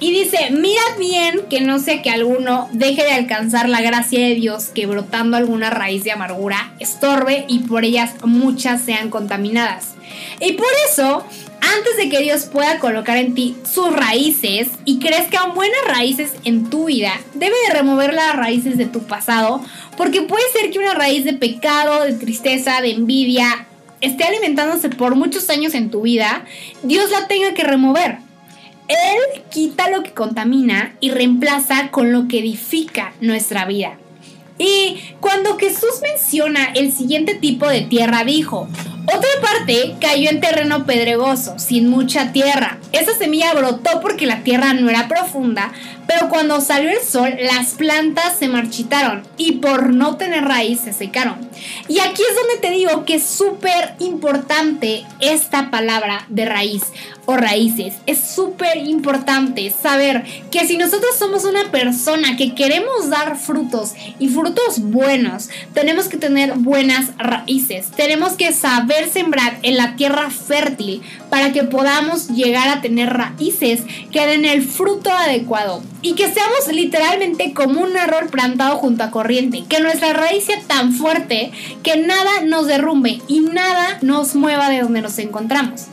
Y 0.00 0.12
dice, 0.12 0.50
mirad 0.50 0.98
bien 0.98 1.42
que 1.48 1.60
no 1.60 1.78
sea 1.78 2.02
que 2.02 2.10
alguno 2.10 2.68
deje 2.72 3.04
de 3.04 3.12
alcanzar 3.12 3.68
la 3.68 3.82
gracia 3.82 4.18
de 4.18 4.34
Dios 4.34 4.70
que 4.74 4.86
brotando 4.86 5.36
alguna 5.36 5.70
raíz 5.70 6.04
de 6.04 6.12
amargura 6.12 6.72
estorbe 6.80 7.44
y 7.48 7.60
por 7.60 7.84
ellas 7.84 8.12
muchas 8.24 8.80
sean 8.80 9.10
contaminadas. 9.10 9.94
Y 10.40 10.52
por 10.52 10.66
eso 10.90 11.24
antes 11.60 11.96
de 11.96 12.08
que 12.08 12.22
Dios 12.22 12.44
pueda 12.46 12.78
colocar 12.78 13.16
en 13.16 13.34
ti 13.34 13.56
sus 13.70 13.94
raíces 13.94 14.68
y 14.84 14.98
crezcan 14.98 15.54
buenas 15.54 15.80
raíces 15.86 16.32
en 16.44 16.68
tu 16.70 16.86
vida, 16.86 17.12
debe 17.34 17.54
de 17.66 17.74
remover 17.74 18.14
las 18.14 18.34
raíces 18.36 18.76
de 18.76 18.86
tu 18.86 19.02
pasado, 19.04 19.62
porque 19.96 20.22
puede 20.22 20.44
ser 20.52 20.70
que 20.70 20.78
una 20.78 20.94
raíz 20.94 21.24
de 21.24 21.34
pecado, 21.34 22.04
de 22.04 22.14
tristeza, 22.14 22.80
de 22.80 22.92
envidia, 22.92 23.66
esté 24.00 24.24
alimentándose 24.24 24.88
por 24.88 25.14
muchos 25.14 25.50
años 25.50 25.74
en 25.74 25.90
tu 25.90 26.02
vida, 26.02 26.44
Dios 26.82 27.10
la 27.10 27.26
tenga 27.26 27.54
que 27.54 27.64
remover. 27.64 28.18
Él 28.88 29.42
quita 29.50 29.88
lo 29.90 30.02
que 30.02 30.12
contamina 30.12 30.96
y 31.00 31.10
reemplaza 31.10 31.90
con 31.90 32.12
lo 32.12 32.26
que 32.26 32.40
edifica 32.40 33.12
nuestra 33.20 33.64
vida. 33.64 33.98
Y 34.58 34.98
cuando 35.20 35.56
Jesús 35.56 36.02
menciona 36.02 36.66
el 36.74 36.92
siguiente 36.92 37.34
tipo 37.34 37.68
de 37.68 37.82
tierra, 37.82 38.24
dijo, 38.24 38.68
otra 39.16 39.28
parte 39.40 39.94
cayó 40.00 40.30
en 40.30 40.40
terreno 40.40 40.84
pedregoso, 40.86 41.58
sin 41.58 41.88
mucha 41.88 42.32
tierra. 42.32 42.78
Esa 42.92 43.14
semilla 43.14 43.54
brotó 43.54 44.00
porque 44.00 44.26
la 44.26 44.42
tierra 44.42 44.74
no 44.74 44.90
era 44.90 45.08
profunda, 45.08 45.72
pero 46.10 46.28
cuando 46.28 46.60
salió 46.60 46.90
el 46.90 47.06
sol 47.06 47.36
las 47.40 47.74
plantas 47.74 48.36
se 48.36 48.48
marchitaron 48.48 49.22
y 49.36 49.52
por 49.52 49.94
no 49.94 50.16
tener 50.16 50.42
raíz 50.42 50.80
se 50.80 50.92
secaron. 50.92 51.36
Y 51.86 52.00
aquí 52.00 52.22
es 52.28 52.34
donde 52.34 52.56
te 52.60 52.70
digo 52.70 53.04
que 53.04 53.14
es 53.14 53.24
súper 53.24 53.94
importante 54.00 55.04
esta 55.20 55.70
palabra 55.70 56.26
de 56.28 56.46
raíz 56.46 56.82
o 57.26 57.36
raíces. 57.36 57.94
Es 58.06 58.18
súper 58.18 58.78
importante 58.78 59.70
saber 59.70 60.24
que 60.50 60.66
si 60.66 60.76
nosotros 60.76 61.16
somos 61.16 61.44
una 61.44 61.70
persona 61.70 62.36
que 62.36 62.54
queremos 62.56 63.08
dar 63.08 63.36
frutos 63.36 63.92
y 64.18 64.28
frutos 64.28 64.80
buenos, 64.80 65.48
tenemos 65.74 66.08
que 66.08 66.16
tener 66.16 66.54
buenas 66.54 67.16
raíces. 67.18 67.90
Tenemos 67.92 68.32
que 68.32 68.52
saber 68.52 69.08
sembrar 69.08 69.58
en 69.62 69.76
la 69.76 69.94
tierra 69.94 70.30
fértil 70.30 71.02
para 71.28 71.52
que 71.52 71.62
podamos 71.62 72.28
llegar 72.28 72.68
a 72.68 72.80
tener 72.80 73.10
raíces 73.10 73.82
que 74.10 74.26
den 74.26 74.44
el 74.44 74.62
fruto 74.62 75.10
adecuado 75.10 75.82
y 76.02 76.14
que 76.14 76.32
seamos 76.32 76.68
literalmente 76.72 77.52
como 77.52 77.80
un 77.82 77.96
árbol 77.96 78.28
plantado 78.30 78.76
junto 78.76 79.04
a 79.04 79.10
corriente, 79.10 79.64
que 79.68 79.80
nuestra 79.80 80.12
raíz 80.12 80.44
sea 80.44 80.60
tan 80.66 80.92
fuerte 80.92 81.52
que 81.82 81.96
nada 81.96 82.42
nos 82.44 82.66
derrumbe 82.66 83.20
y 83.28 83.40
nada 83.40 83.98
nos 84.02 84.34
mueva 84.34 84.70
de 84.70 84.80
donde 84.80 85.02
nos 85.02 85.18
encontramos. 85.18 85.86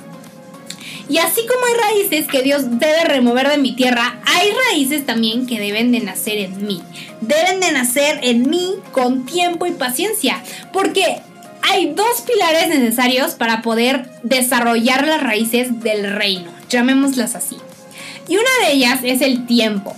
Y 1.09 1.19
así 1.19 1.41
como 1.47 1.65
hay 1.65 1.95
raíces 1.95 2.27
que 2.27 2.43
Dios 2.43 2.79
debe 2.79 3.05
remover 3.05 3.49
de 3.49 3.57
mi 3.57 3.75
tierra, 3.75 4.19
hay 4.25 4.49
raíces 4.71 5.05
también 5.05 5.47
que 5.47 5.59
deben 5.59 5.91
de 5.91 6.01
nacer 6.01 6.37
en 6.37 6.67
mí. 6.67 6.81
Deben 7.21 7.61
de 7.61 7.71
nacer 7.71 8.19
en 8.23 8.49
mí 8.49 8.75
con 8.91 9.25
tiempo 9.25 9.65
y 9.65 9.71
paciencia, 9.71 10.43
porque 10.73 11.21
hay 11.61 11.93
dos 11.93 12.21
pilares 12.21 12.67
necesarios 12.67 13.35
para 13.35 13.61
poder 13.61 14.09
desarrollar 14.23 15.07
las 15.07 15.23
raíces 15.23 15.81
del 15.81 16.13
reino, 16.13 16.51
llamémoslas 16.69 17.35
así. 17.35 17.57
Y 18.27 18.35
una 18.35 18.49
de 18.61 18.73
ellas 18.73 18.99
es 19.03 19.21
el 19.21 19.45
tiempo. 19.45 19.95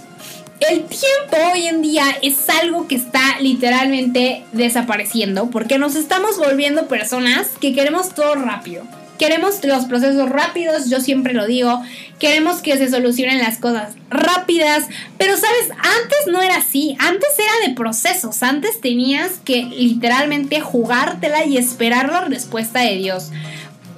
El 0.60 0.84
tiempo 0.84 1.52
hoy 1.54 1.68
en 1.68 1.82
día 1.82 2.06
es 2.22 2.50
algo 2.50 2.88
que 2.88 2.96
está 2.96 3.40
literalmente 3.40 4.44
desapareciendo 4.52 5.50
porque 5.50 5.78
nos 5.78 5.96
estamos 5.96 6.38
volviendo 6.38 6.88
personas 6.88 7.48
que 7.62 7.74
queremos 7.74 8.14
todo 8.14 8.36
rápido. 8.36 8.84
Queremos 9.18 9.64
los 9.66 9.86
procesos 9.86 10.30
rápidos, 10.30 10.90
yo 10.90 11.02
siempre 11.02 11.34
lo 11.34 11.46
digo. 11.46 11.82
Queremos 12.20 12.62
que 12.62 12.78
se 12.78 12.90
solucionen 12.90 13.40
las 13.40 13.58
cosas 13.58 13.96
rápidas. 14.10 14.86
Pero 15.18 15.36
sabes, 15.36 15.72
antes 15.72 16.28
no 16.28 16.42
era 16.42 16.56
así. 16.56 16.96
Antes 17.00 17.30
era 17.38 17.68
de 17.68 17.76
procesos. 17.76 18.44
Antes 18.44 18.80
tenías 18.80 19.34
que 19.44 19.64
literalmente 19.64 20.62
jugártela 20.62 21.44
y 21.46 21.58
esperar 21.58 22.10
la 22.10 22.22
respuesta 22.26 22.80
de 22.80 22.96
Dios. 22.96 23.32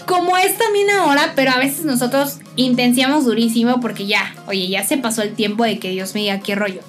Como 0.05 0.37
es 0.37 0.57
también 0.57 0.89
ahora, 0.89 1.33
pero 1.35 1.51
a 1.51 1.59
veces 1.59 1.85
nosotros 1.85 2.39
intenciamos 2.55 3.25
durísimo 3.25 3.79
porque 3.79 4.07
ya, 4.07 4.35
oye, 4.47 4.67
ya 4.67 4.83
se 4.85 4.97
pasó 4.97 5.21
el 5.21 5.35
tiempo 5.35 5.63
de 5.63 5.79
que 5.79 5.89
Dios 5.89 6.13
me 6.13 6.21
diga 6.21 6.39
qué 6.39 6.55
rollo. 6.55 6.81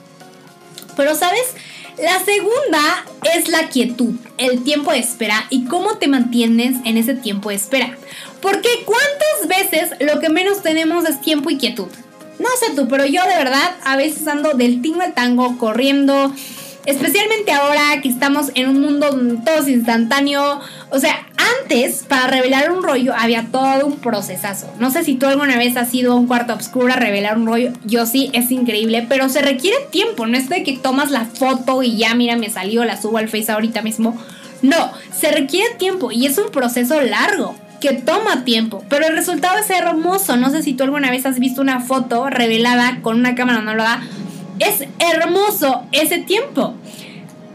Pero 0.97 1.14
sabes, 1.14 1.54
la 1.99 2.19
segunda 2.25 3.04
es 3.35 3.49
la 3.49 3.69
quietud, 3.69 4.14
el 4.38 4.64
tiempo 4.64 4.92
de 4.92 4.99
espera 4.99 5.47
y 5.50 5.66
cómo 5.66 5.99
te 5.99 6.09
mantienes 6.09 6.76
en 6.85 6.97
ese 6.97 7.14
tiempo 7.14 7.50
de 7.50 7.57
espera. 7.57 7.97
Porque 8.40 8.69
cuántas 8.85 9.49
veces 9.49 9.90
lo 10.00 10.19
que 10.19 10.28
menos 10.28 10.62
tenemos 10.62 11.09
es 11.09 11.21
tiempo 11.21 11.50
y 11.50 11.59
quietud. 11.59 11.88
No 12.38 12.49
sé 12.59 12.75
tú, 12.75 12.88
pero 12.88 13.07
yo 13.07 13.23
de 13.23 13.37
verdad 13.37 13.76
a 13.85 13.97
veces 13.97 14.26
ando 14.26 14.54
del 14.54 14.83
tingo 14.83 15.02
al 15.02 15.14
tango 15.14 15.59
corriendo, 15.59 16.33
Especialmente 16.85 17.53
ahora 17.53 18.01
que 18.03 18.09
estamos 18.09 18.51
en 18.55 18.69
un 18.69 18.81
mundo 18.81 19.09
todo 19.45 19.69
instantáneo. 19.69 20.61
O 20.91 20.99
sea, 20.99 21.27
antes 21.65 22.05
para 22.09 22.27
revelar 22.27 22.73
un 22.73 22.83
rollo 22.83 23.15
había 23.17 23.47
todo 23.53 23.87
un 23.87 23.99
procesazo. 23.99 24.73
No 24.81 24.91
sé 24.91 25.05
si 25.05 25.15
tú 25.15 25.27
alguna 25.27 25.57
vez 25.57 25.77
has 25.77 25.95
ido 25.95 26.12
a 26.12 26.17
un 26.17 26.27
cuarto 26.27 26.55
oscuro 26.55 26.93
a 26.93 26.97
revelar 26.97 27.39
un 27.39 27.47
rollo. 27.47 27.73
Yo 27.85 28.05
sí, 28.07 28.31
es 28.33 28.51
increíble, 28.51 29.07
pero 29.09 29.29
se 29.29 29.43
requiere 29.43 29.77
tiempo. 29.91 30.27
No 30.27 30.37
es 30.37 30.49
de 30.49 30.65
que 30.65 30.77
tomas 30.77 31.11
la 31.11 31.25
foto 31.25 31.83
y 31.85 31.97
ya, 31.97 32.15
mira, 32.15 32.37
me 32.37 32.51
salió, 32.51 32.85
la 32.85 33.01
subo 33.01 33.19
al 33.19 33.29
Face 33.29 33.53
ahorita 33.53 33.83
mismo. 33.83 34.21
No, 34.62 34.93
se 35.17 35.31
requiere 35.31 35.75
tiempo 35.77 36.11
y 36.11 36.27
es 36.27 36.39
un 36.39 36.51
proceso 36.51 37.01
largo 37.01 37.55
que 37.81 37.93
toma 37.93 38.45
tiempo, 38.45 38.85
pero 38.89 39.07
el 39.07 39.17
resultado 39.17 39.59
es 39.59 39.69
hermoso. 39.71 40.37
No 40.37 40.51
sé 40.51 40.62
si 40.62 40.73
tú 40.73 40.85
alguna 40.85 41.11
vez 41.11 41.27
has 41.27 41.41
visto 41.41 41.61
una 41.61 41.81
foto 41.81 42.31
revelada 42.31 43.01
con 43.03 43.19
una 43.19 43.35
cámara 43.35 43.61
no 43.61 43.75
lo 43.75 43.83
da 43.83 44.03
es 44.62 44.85
hermoso 44.99 45.85
ese 45.92 46.19
tiempo. 46.19 46.75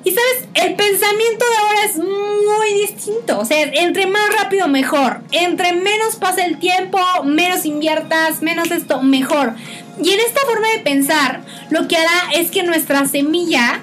Y 0.03 0.11
sabes, 0.11 0.47
el 0.53 0.75
pensamiento 0.75 1.45
de 1.45 1.57
ahora 1.57 1.83
es 1.83 1.97
muy 1.97 2.81
distinto. 2.81 3.39
O 3.39 3.45
sea, 3.45 3.61
entre 3.61 4.07
más 4.07 4.29
rápido, 4.41 4.67
mejor. 4.67 5.21
Entre 5.31 5.73
menos 5.73 6.15
pase 6.15 6.45
el 6.45 6.59
tiempo, 6.59 6.99
menos 7.25 7.65
inviertas, 7.65 8.41
menos 8.41 8.71
esto, 8.71 9.01
mejor. 9.01 9.55
Y 10.01 10.11
en 10.11 10.19
esta 10.19 10.41
forma 10.45 10.67
de 10.69 10.79
pensar, 10.79 11.41
lo 11.69 11.87
que 11.87 11.97
hará 11.97 12.31
es 12.35 12.51
que 12.51 12.63
nuestra 12.63 13.05
semilla, 13.05 13.81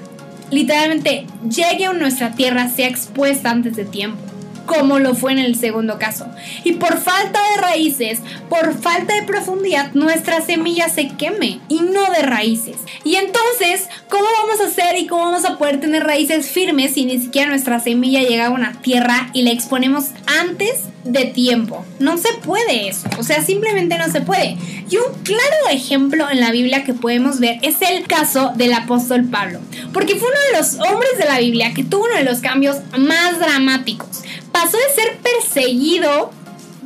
literalmente, 0.51 1.27
llegue 1.47 1.85
a 1.87 1.93
nuestra 1.93 2.35
tierra, 2.35 2.71
sea 2.71 2.89
expuesta 2.89 3.51
antes 3.51 3.77
de 3.77 3.85
tiempo 3.85 4.34
como 4.67 4.99
lo 4.99 5.15
fue 5.15 5.33
en 5.33 5.39
el 5.39 5.57
segundo 5.57 5.99
caso. 5.99 6.27
Y 6.65 6.73
por 6.73 6.99
falta 6.99 7.41
de 7.51 7.63
raíces, 7.63 8.21
por 8.49 8.75
falta 8.75 9.15
de 9.15 9.23
profundidad, 9.23 9.93
nuestra 9.95 10.41
semilla 10.41 10.89
se 10.89 11.09
queme 11.09 11.61
y 11.69 11.81
no 11.81 12.11
de 12.13 12.23
raíces. 12.23 12.77
Y 13.05 13.17
entonces, 13.17 13.89
¿cómo 14.09 14.25
vamos 14.43 14.61
a 14.61 14.67
hacer 14.67 14.97
y 14.99 15.07
cómo 15.07 15.25
vamos 15.25 15.45
a 15.45 15.59
poder 15.59 15.81
tener 15.81 16.05
raíces 16.05 16.49
firmes 16.49 16.95
si 16.95 17.05
ni 17.05 17.19
siquiera 17.19 17.49
nuestra 17.49 17.81
semilla 17.81 18.23
llega 18.23 18.47
a 18.47 18.51
una 18.51 18.81
tierra 18.81 19.31
y 19.33 19.43
la 19.43 19.51
exponemos 19.51 20.07
antes 20.41 20.85
de 21.05 21.27
tiempo? 21.27 21.85
No 21.99 22.17
se 22.19 22.33
puede 22.45 22.89
eso, 22.89 23.09
o 23.19 23.23
sea, 23.23 23.43
simplemente 23.43 23.99
no 23.99 24.11
se 24.11 24.21
puede. 24.21 24.57
Y 24.91 24.97
un 24.97 25.23
claro 25.23 25.69
ejemplo 25.71 26.29
en 26.31 26.41
la 26.41 26.51
Biblia 26.51 26.85
que 26.85 26.95
podemos 26.95 27.41
ver 27.41 27.59
es 27.63 27.77
el 27.83 28.07
caso 28.07 28.53
del 28.55 28.73
apóstol 28.73 29.25
Pablo, 29.25 29.61
porque 29.93 30.17
fue 30.17 30.29
uno 30.29 30.39
de 30.51 30.59
los 30.59 30.75
hombres 30.89 31.19
de 31.19 31.25
la 31.27 31.39
Biblia 31.39 31.73
que 31.75 31.85
tuvo 31.85 32.05
uno 32.05 32.17
de 32.17 32.25
los 32.25 32.41
cambios 32.41 32.77
más 32.99 33.39
dramáticos 33.39 34.23
pasó 34.55 34.77
de 34.77 34.95
ser 34.95 35.19
perseguido 35.19 36.31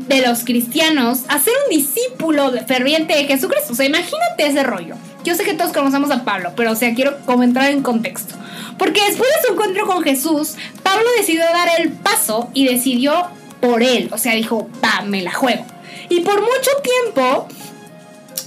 de 0.09 0.27
los 0.27 0.43
cristianos 0.43 1.21
a 1.29 1.39
ser 1.39 1.53
un 1.67 1.77
discípulo 1.77 2.51
ferviente 2.67 3.15
de 3.15 3.25
Jesucristo. 3.27 3.75
O 3.75 3.77
sea, 3.77 3.85
imagínate 3.85 4.47
ese 4.47 4.63
rollo. 4.63 4.97
Yo 5.23 5.35
sé 5.35 5.45
que 5.45 5.53
todos 5.53 5.75
conocemos 5.75 6.11
a 6.11 6.25
Pablo, 6.25 6.53
pero 6.57 6.73
o 6.73 6.75
sea, 6.77 6.95
quiero 6.95 7.19
como 7.27 7.43
entrar 7.43 7.71
en 7.71 7.83
contexto. 7.83 8.35
Porque 8.79 9.03
después 9.07 9.29
de 9.29 9.47
su 9.47 9.53
encuentro 9.53 9.87
con 9.87 10.03
Jesús, 10.03 10.55
Pablo 10.83 11.05
decidió 11.19 11.43
dar 11.45 11.69
el 11.79 11.93
paso 11.93 12.49
y 12.55 12.67
decidió 12.67 13.27
por 13.61 13.83
él. 13.83 14.09
O 14.13 14.19
sea, 14.19 14.33
dijo, 14.35 14.71
va, 14.83 15.03
me 15.03 15.21
la 15.21 15.35
juego. 15.35 15.67
Y 16.09 16.21
por 16.21 16.41
mucho 16.41 16.71
tiempo, 16.83 17.49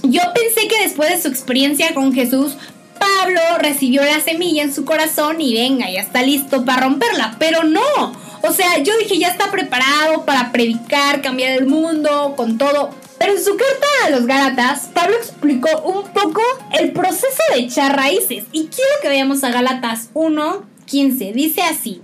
yo 0.02 0.22
pensé 0.34 0.66
que 0.66 0.82
después 0.82 1.10
de 1.10 1.22
su 1.22 1.28
experiencia 1.28 1.94
con 1.94 2.12
Jesús, 2.12 2.56
Pablo 2.98 3.40
recibió 3.60 4.02
la 4.04 4.20
semilla 4.20 4.64
en 4.64 4.74
su 4.74 4.84
corazón 4.84 5.40
y 5.40 5.54
venga, 5.54 5.88
ya 5.90 6.00
está 6.00 6.22
listo 6.22 6.64
para 6.64 6.82
romperla. 6.82 7.36
Pero 7.38 7.62
no, 7.62 8.21
o 8.42 8.52
sea, 8.52 8.78
yo 8.78 8.96
dije, 8.98 9.18
ya 9.18 9.28
está 9.28 9.50
preparado 9.50 10.24
para 10.24 10.52
predicar, 10.52 11.22
cambiar 11.22 11.52
el 11.52 11.66
mundo, 11.66 12.34
con 12.36 12.58
todo. 12.58 12.90
Pero 13.18 13.32
en 13.32 13.44
su 13.44 13.56
carta 13.56 13.86
a 14.06 14.10
los 14.10 14.26
Gálatas, 14.26 14.90
Pablo 14.92 15.16
explicó 15.16 15.68
un 15.82 16.12
poco 16.12 16.42
el 16.78 16.92
proceso 16.92 17.42
de 17.54 17.60
echar 17.60 17.96
raíces. 17.96 18.44
Y 18.52 18.66
quiero 18.66 18.90
que 19.00 19.08
veamos 19.08 19.44
a 19.44 19.50
Gálatas 19.50 20.10
1.15. 20.14 21.32
Dice 21.32 21.62
así. 21.62 22.02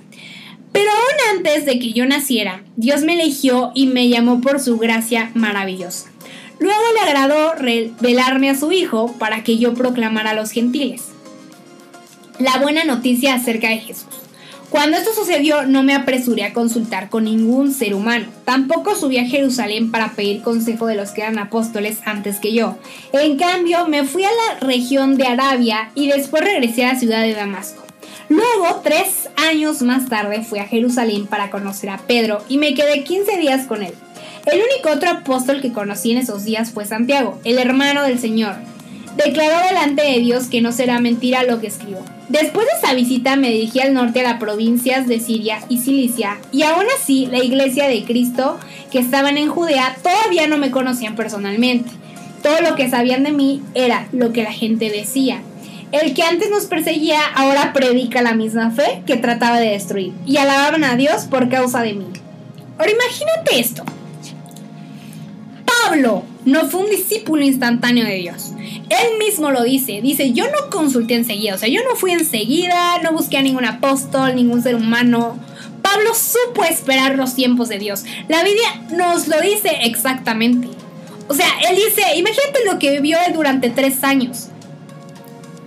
Pero 0.73 0.91
aún 0.91 1.37
antes 1.39 1.65
de 1.67 1.79
que 1.79 1.93
yo 1.93 2.07
naciera, 2.07 2.63
Dios 2.77 3.03
me 3.03 3.15
eligió 3.15 3.73
y 3.75 3.87
me 3.87 4.09
llamó 4.09 4.41
por 4.41 4.61
su 4.61 4.79
gracia 4.79 5.31
maravillosa. 5.35 6.11
Luego 6.61 6.83
le 6.95 7.01
agradó 7.01 7.55
revelarme 7.55 8.51
a 8.51 8.59
su 8.59 8.71
Hijo 8.71 9.15
para 9.19 9.43
que 9.45 9.59
yo 9.59 9.75
proclamara 9.75 10.31
a 10.31 10.35
los 10.35 10.51
gentiles 10.51 11.03
la 12.39 12.59
buena 12.59 12.85
noticia 12.85 13.35
acerca 13.35 13.69
de 13.69 13.79
Jesús. 13.79 14.07
Cuando 14.71 14.99
esto 14.99 15.15
sucedió 15.15 15.67
no 15.67 15.83
me 15.83 15.95
apresuré 15.95 16.45
a 16.45 16.53
consultar 16.53 17.09
con 17.09 17.25
ningún 17.25 17.73
ser 17.73 17.95
humano. 17.95 18.27
Tampoco 18.45 18.95
subí 18.95 19.17
a 19.17 19.25
Jerusalén 19.25 19.91
para 19.91 20.13
pedir 20.13 20.43
consejo 20.43 20.87
de 20.87 20.95
los 20.95 21.11
que 21.11 21.23
eran 21.23 21.39
apóstoles 21.39 21.99
antes 22.05 22.39
que 22.39 22.53
yo. 22.53 22.77
En 23.13 23.39
cambio 23.39 23.89
me 23.89 24.05
fui 24.05 24.25
a 24.25 24.29
la 24.29 24.67
región 24.67 25.17
de 25.17 25.27
Arabia 25.27 25.91
y 25.95 26.09
después 26.09 26.45
regresé 26.45 26.85
a 26.85 26.93
la 26.93 26.99
ciudad 26.99 27.23
de 27.23 27.35
Damasco. 27.35 27.83
Luego, 28.29 28.83
tres 28.85 29.31
años 29.37 29.81
más 29.81 30.07
tarde, 30.11 30.43
fui 30.43 30.59
a 30.59 30.67
Jerusalén 30.67 31.27
para 31.27 31.51
conocer 31.51 31.89
a 31.89 31.97
Pedro 31.97 32.45
y 32.47 32.59
me 32.59 32.75
quedé 32.75 33.05
15 33.05 33.39
días 33.39 33.67
con 33.67 33.83
él. 33.83 33.95
El 34.45 34.61
único 34.61 34.91
otro 34.91 35.11
apóstol 35.11 35.63
que 35.63 35.73
conocí 35.73 36.13
en 36.13 36.19
esos 36.19 36.45
días 36.45 36.73
fue 36.73 36.85
Santiago, 36.85 37.39
el 37.45 37.59
hermano 37.59 38.03
del 38.03 38.19
Señor. 38.19 38.57
Declaró 39.25 39.67
delante 39.67 40.03
de 40.03 40.21
Dios 40.21 40.47
que 40.47 40.61
no 40.61 40.71
será 40.71 41.01
mentira 41.01 41.43
lo 41.43 41.61
que 41.61 41.67
escribo. 41.67 42.05
Después 42.29 42.67
de 42.67 42.79
esa 42.79 42.95
visita 42.95 43.35
me 43.35 43.51
dirigí 43.51 43.81
al 43.81 43.93
norte 43.93 44.21
a 44.21 44.23
las 44.23 44.39
provincias 44.39 45.09
de 45.09 45.19
Siria 45.19 45.59
y 45.69 45.79
Cilicia, 45.79 46.39
y 46.53 46.63
aún 46.63 46.85
así 46.97 47.27
la 47.27 47.43
iglesia 47.43 47.89
de 47.89 48.05
Cristo 48.05 48.61
que 48.93 49.01
estaban 49.01 49.37
en 49.37 49.49
Judea 49.49 49.97
todavía 50.03 50.47
no 50.47 50.57
me 50.57 50.71
conocían 50.71 51.17
personalmente. 51.17 51.91
Todo 52.45 52.61
lo 52.61 52.77
que 52.77 52.89
sabían 52.89 53.25
de 53.25 53.33
mí 53.33 53.61
era 53.75 54.07
lo 54.13 54.33
que 54.33 54.45
la 54.45 54.53
gente 54.53 54.89
decía. 54.89 55.43
El 55.91 56.15
que 56.15 56.23
antes 56.23 56.49
nos 56.51 56.67
perseguía 56.67 57.19
ahora 57.35 57.73
predica 57.73 58.23
la 58.23 58.35
misma 58.35 58.71
fe 58.71 59.03
que 59.05 59.17
trataba 59.17 59.59
de 59.59 59.71
destruir 59.71 60.13
y 60.27 60.37
alababan 60.37 60.85
a 60.85 60.95
Dios 60.95 61.25
por 61.25 61.49
causa 61.49 61.83
de 61.83 61.95
mí. 61.95 62.07
Ahora 62.79 62.93
imagínate 62.93 63.59
esto. 63.59 63.85
Pablo 65.85 66.23
no 66.49 66.69
fue 66.69 66.81
un 66.81 66.91
discípulo 66.91 67.45
instantáneo 67.45 68.07
de 68.07 68.15
Dios. 68.15 68.53
Él 68.59 69.19
mismo 69.19 69.51
lo 69.51 69.63
dice. 69.63 70.01
Dice, 70.01 70.33
yo 70.33 70.45
no 70.47 70.71
consulté 70.71 71.15
enseguida. 71.15 71.55
O 71.55 71.59
sea, 71.59 71.69
yo 71.69 71.81
no 71.85 71.95
fui 71.95 72.13
enseguida, 72.13 73.01
no 73.03 73.13
busqué 73.13 73.37
a 73.37 73.43
ningún 73.43 73.67
apóstol, 73.67 74.35
ningún 74.35 74.63
ser 74.63 74.75
humano. 74.75 75.39
Pablo 75.83 76.15
supo 76.15 76.65
esperar 76.65 77.17
los 77.17 77.35
tiempos 77.35 77.69
de 77.69 77.79
Dios. 77.79 78.05
La 78.29 78.43
Biblia 78.43 78.83
nos 78.97 79.29
lo 79.29 79.41
dice 79.41 79.71
exactamente. 79.85 80.69
O 81.29 81.35
sea, 81.35 81.47
él 81.69 81.77
dice, 81.77 82.03
imagínate 82.17 82.65
lo 82.65 82.79
que 82.79 82.93
vivió 82.93 83.19
durante 83.35 83.69
tres 83.69 84.03
años. 84.03 84.49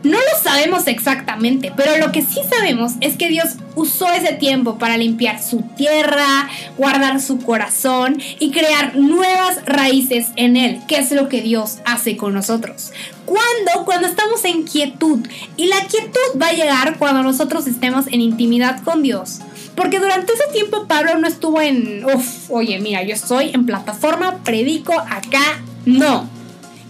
No 0.03 0.17
lo 0.17 0.43
sabemos 0.43 0.87
exactamente, 0.87 1.71
pero 1.75 1.97
lo 1.97 2.11
que 2.11 2.23
sí 2.23 2.39
sabemos 2.49 2.93
es 3.01 3.17
que 3.17 3.29
Dios 3.29 3.49
usó 3.75 4.11
ese 4.11 4.33
tiempo 4.33 4.79
para 4.79 4.97
limpiar 4.97 5.41
su 5.41 5.61
tierra, 5.77 6.49
guardar 6.77 7.21
su 7.21 7.39
corazón 7.39 8.19
y 8.39 8.51
crear 8.51 8.95
nuevas 8.95 9.63
raíces 9.65 10.29
en 10.37 10.57
él, 10.57 10.81
que 10.87 10.97
es 10.97 11.11
lo 11.11 11.29
que 11.29 11.41
Dios 11.41 11.77
hace 11.85 12.17
con 12.17 12.33
nosotros. 12.33 12.91
¿Cuándo? 13.25 13.85
Cuando 13.85 14.07
estamos 14.07 14.43
en 14.43 14.63
quietud. 14.63 15.19
Y 15.55 15.67
la 15.67 15.81
quietud 15.85 16.41
va 16.41 16.47
a 16.47 16.53
llegar 16.53 16.97
cuando 16.97 17.21
nosotros 17.21 17.67
estemos 17.67 18.07
en 18.07 18.21
intimidad 18.21 18.83
con 18.83 19.03
Dios. 19.03 19.39
Porque 19.75 19.99
durante 19.99 20.33
ese 20.33 20.51
tiempo 20.51 20.87
Pablo 20.87 21.17
no 21.19 21.27
estuvo 21.27 21.61
en, 21.61 22.03
uff, 22.05 22.49
oye, 22.49 22.79
mira, 22.79 23.03
yo 23.03 23.13
estoy 23.13 23.51
en 23.53 23.67
plataforma, 23.67 24.39
predico 24.43 24.93
acá. 24.93 25.61
No. 25.85 26.27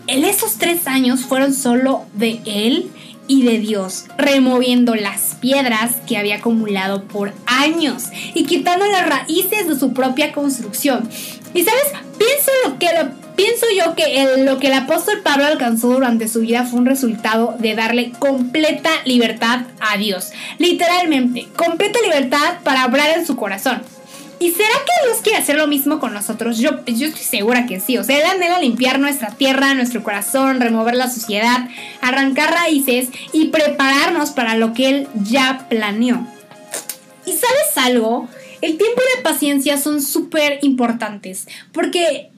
En 0.08 0.24
esos 0.24 0.56
tres 0.56 0.88
años 0.88 1.22
fueron 1.22 1.54
solo 1.54 2.06
de 2.14 2.42
él 2.46 2.90
y 3.28 3.44
de 3.44 3.60
Dios, 3.60 4.06
removiendo 4.18 4.96
las 4.96 5.36
piedras 5.40 5.96
que 6.08 6.18
había 6.18 6.38
acumulado 6.38 7.04
por 7.04 7.34
años 7.46 8.06
y 8.34 8.46
quitando 8.46 8.86
las 8.86 9.08
raíces 9.08 9.68
de 9.68 9.78
su 9.78 9.94
propia 9.94 10.32
construcción. 10.32 11.10
Y 11.54 11.64
sabes, 11.64 11.84
pienso 12.18 12.52
lo 12.66 12.80
que 12.80 12.88
pienso 13.36 13.66
yo 13.76 13.96
que 13.96 14.44
lo 14.44 14.60
que 14.60 14.68
el 14.68 14.74
apóstol 14.74 15.22
Pablo 15.24 15.46
alcanzó 15.46 15.90
durante 15.90 16.28
su 16.28 16.42
vida 16.42 16.66
fue 16.66 16.80
un 16.80 16.86
resultado 16.86 17.56
de 17.60 17.76
darle 17.76 18.12
completa 18.20 18.90
libertad 19.06 19.62
a 19.80 19.98
Dios. 19.98 20.32
Literalmente, 20.60 21.48
completa 21.56 22.00
libertad 22.04 22.60
para 22.64 22.86
obrar 22.86 23.18
en 23.18 23.26
su 23.26 23.36
corazón. 23.36 23.82
¿Y 24.42 24.50
será 24.50 24.74
que 24.74 25.08
Dios 25.08 25.20
quiere 25.22 25.38
hacer 25.38 25.56
lo 25.56 25.68
mismo 25.68 26.00
con 26.00 26.16
nosotros? 26.16 26.58
Yo, 26.58 26.84
yo 26.88 27.06
estoy 27.06 27.24
segura 27.24 27.68
que 27.68 27.80
sí. 27.80 28.00
O 28.00 28.04
sea, 28.04 28.18
Él 28.18 28.24
anhela 28.26 28.60
limpiar 28.60 29.00
nuestra 29.00 29.30
tierra, 29.30 29.76
nuestro 29.76 30.02
corazón, 30.02 30.60
remover 30.60 30.96
la 30.96 31.12
suciedad, 31.12 31.70
arrancar 32.02 32.52
raíces 32.52 33.10
y 33.34 33.50
prepararnos 33.50 34.32
para 34.32 34.56
lo 34.56 34.74
que 34.74 34.90
Él 34.90 35.08
ya 35.14 35.68
planeó. 35.70 36.26
¿Y 37.28 37.34
sabes 37.34 37.78
algo? 37.78 38.28
El 38.62 38.80
tiempo 38.80 39.00
y 39.00 39.18
la 39.18 39.30
paciencia 39.30 39.78
son 39.78 40.02
súper 40.02 40.58
importantes 40.64 41.48
porque 41.72 42.32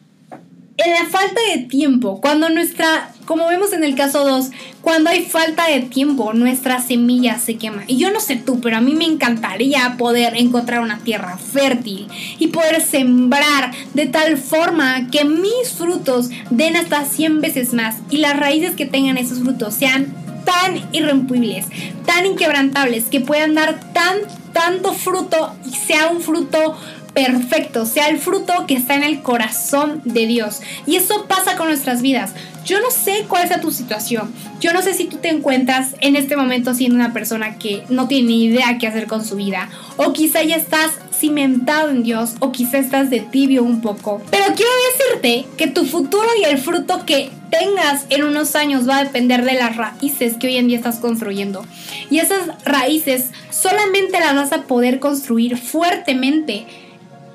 en 0.75 0.91
la 0.91 1.05
falta 1.05 1.39
de 1.55 1.63
tiempo, 1.63 2.19
cuando 2.19 2.50
nuestra, 2.50 3.12
como 3.25 3.48
vemos 3.48 3.74
en 3.74 3.84
el 3.84 3.96
caso 3.96 4.25
2, 4.25 4.51
cuando 4.82 5.10
hay 5.10 5.25
falta 5.25 5.68
de 5.68 5.82
tiempo, 5.82 6.34
nuestra 6.34 6.82
semilla 6.82 7.39
se 7.39 7.58
quema. 7.58 7.84
Y 7.88 7.98
yo 7.98 8.12
no 8.12 8.20
sé 8.20 8.36
tú, 8.36 8.60
pero 8.60 8.77
a 8.77 8.82
mí 8.82 8.94
me 8.96 9.06
encantaría 9.06 9.96
poder 9.98 10.36
encontrar 10.36 10.82
una 10.82 11.00
tierra 11.00 11.38
fértil 11.38 12.08
y 12.39 12.48
poder 12.48 12.82
sembrar 12.82 13.72
de 13.94 14.08
tal 14.08 14.38
forma 14.38 15.10
que 15.10 15.25
mis 15.25 15.72
frutos 15.77 16.30
den 16.50 16.75
hasta 16.75 17.06
100 17.06 17.42
veces 17.42 17.74
más 17.74 17.98
y 18.10 18.18
las 18.18 18.38
raíces 18.38 18.75
que 18.75 18.86
tengan 18.86 19.18
esos 19.18 19.39
frutos 19.39 19.74
sean 19.74 20.13
tan 20.46 20.89
irrompibles, 20.92 21.65
tan 22.06 22.25
inquebrantables, 22.25 23.06
que 23.06 23.22
puedan 23.22 23.56
dar 23.56 23.80
tan, 23.94 24.18
tanto 24.51 24.94
fruto 24.94 25.56
y 25.65 25.75
sea 25.75 26.08
un 26.08 26.22
fruto 26.22 26.77
perfecto, 27.13 27.86
sea 27.86 28.08
el 28.08 28.18
fruto 28.18 28.65
que 28.68 28.75
está 28.75 28.96
en 28.96 29.03
el 29.03 29.21
corazón 29.21 30.02
de 30.04 30.26
Dios. 30.26 30.62
Y 30.86 30.95
eso 30.95 31.26
pasa 31.28 31.56
con 31.56 31.67
nuestras 31.67 32.02
vidas. 32.02 32.34
Yo 32.65 32.80
no 32.80 32.91
sé 32.91 33.26
cuál 33.28 33.47
sea 33.47 33.62
tu 33.62 33.71
situación. 33.71 34.34
Yo 34.60 34.73
no 34.73 34.82
sé 34.82 34.93
si 34.93 35.06
tú 35.06 35.17
te 35.17 35.30
encuentras 35.30 35.95
en 35.99 36.15
este 36.15 36.38
momento 36.38 36.73
siendo 36.73 36.95
una 36.95 37.13
persona 37.13 37.58
que 37.58 37.84
no 37.89 38.08
tiene 38.08 38.28
ni 38.28 38.45
idea 38.45 38.78
qué 38.78 38.88
hacer 38.88 39.08
con 39.08 39.26
su 39.26 39.36
vida. 39.36 39.69
O 39.97 40.13
quizá 40.13 40.43
ya 40.43 40.56
estás 40.56 40.91
cimentado 41.13 41.89
en 41.89 42.04
Dios 42.04 42.36
o 42.39 42.52
quizá 42.52 42.78
estás 42.78 43.10
de 43.10 43.19
tibio 43.19 43.63
un 43.63 43.82
poco. 43.82 44.21
Pero 44.32 44.45
quiero 44.56 44.71
decirte 44.97 45.45
que 45.58 45.67
tu 45.67 45.86
futuro 45.86 46.28
y 46.39 46.45
el 46.45 46.58
fruto 46.58 47.06
que 47.06 47.32
tengas 47.49 48.06
en 48.10 48.23
unos 48.23 48.56
años 48.56 48.88
va 48.88 48.97
a 48.97 49.04
depender 49.04 49.45
de 49.45 49.54
las 49.54 49.76
raíces 49.76 50.38
que 50.38 50.47
hoy 50.47 50.58
en 50.58 50.67
día 50.67 50.78
estás 50.78 50.97
construyendo. 50.97 51.65
Y 52.10 52.19
esas 52.19 52.47
raíces 52.65 53.32
solamente 53.52 54.19
las 54.19 54.36
vas 54.36 54.52
a 54.54 54.63
poder 54.63 54.99
construir 54.99 55.58
fuertemente 55.58 56.65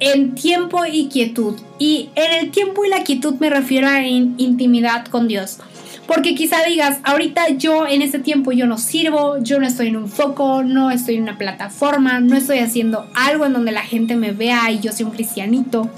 en 0.01 0.35
tiempo 0.35 0.85
y 0.87 1.09
quietud. 1.09 1.57
Y 1.79 2.11
en 2.15 2.45
el 2.45 2.51
tiempo 2.51 2.85
y 2.85 2.89
la 2.89 3.05
quietud 3.05 3.35
me 3.41 3.51
refiero 3.51 3.89
a 3.89 4.01
intimidad 4.03 5.07
con 5.07 5.29
Dios. 5.29 5.59
Porque 6.07 6.35
quizá 6.35 6.63
digas, 6.67 7.01
ahorita 7.05 7.51
yo 7.51 7.87
en 7.87 8.01
este 8.01 8.19
tiempo 8.19 8.53
yo 8.53 8.67
no 8.67 8.79
sirvo, 8.79 9.37
yo 9.43 9.61
no 9.61 9.67
estoy 9.67 9.89
en 9.89 9.97
un 9.97 10.09
foco, 10.09 10.63
no 10.63 10.91
estoy 10.91 11.17
en 11.17 11.25
una 11.25 11.37
plataforma, 11.37 12.19
no 12.19 12.35
estoy 12.35 12.61
haciendo 12.61 13.07
algo 13.15 13.45
en 13.45 13.53
donde 13.53 13.73
la 13.73 13.83
gente 13.83 14.17
me 14.17 14.33
vea 14.33 14.71
y 14.71 14.81
yo 14.81 14.91
soy 14.93 15.05
un 15.05 15.13
cristianito. 15.13 15.91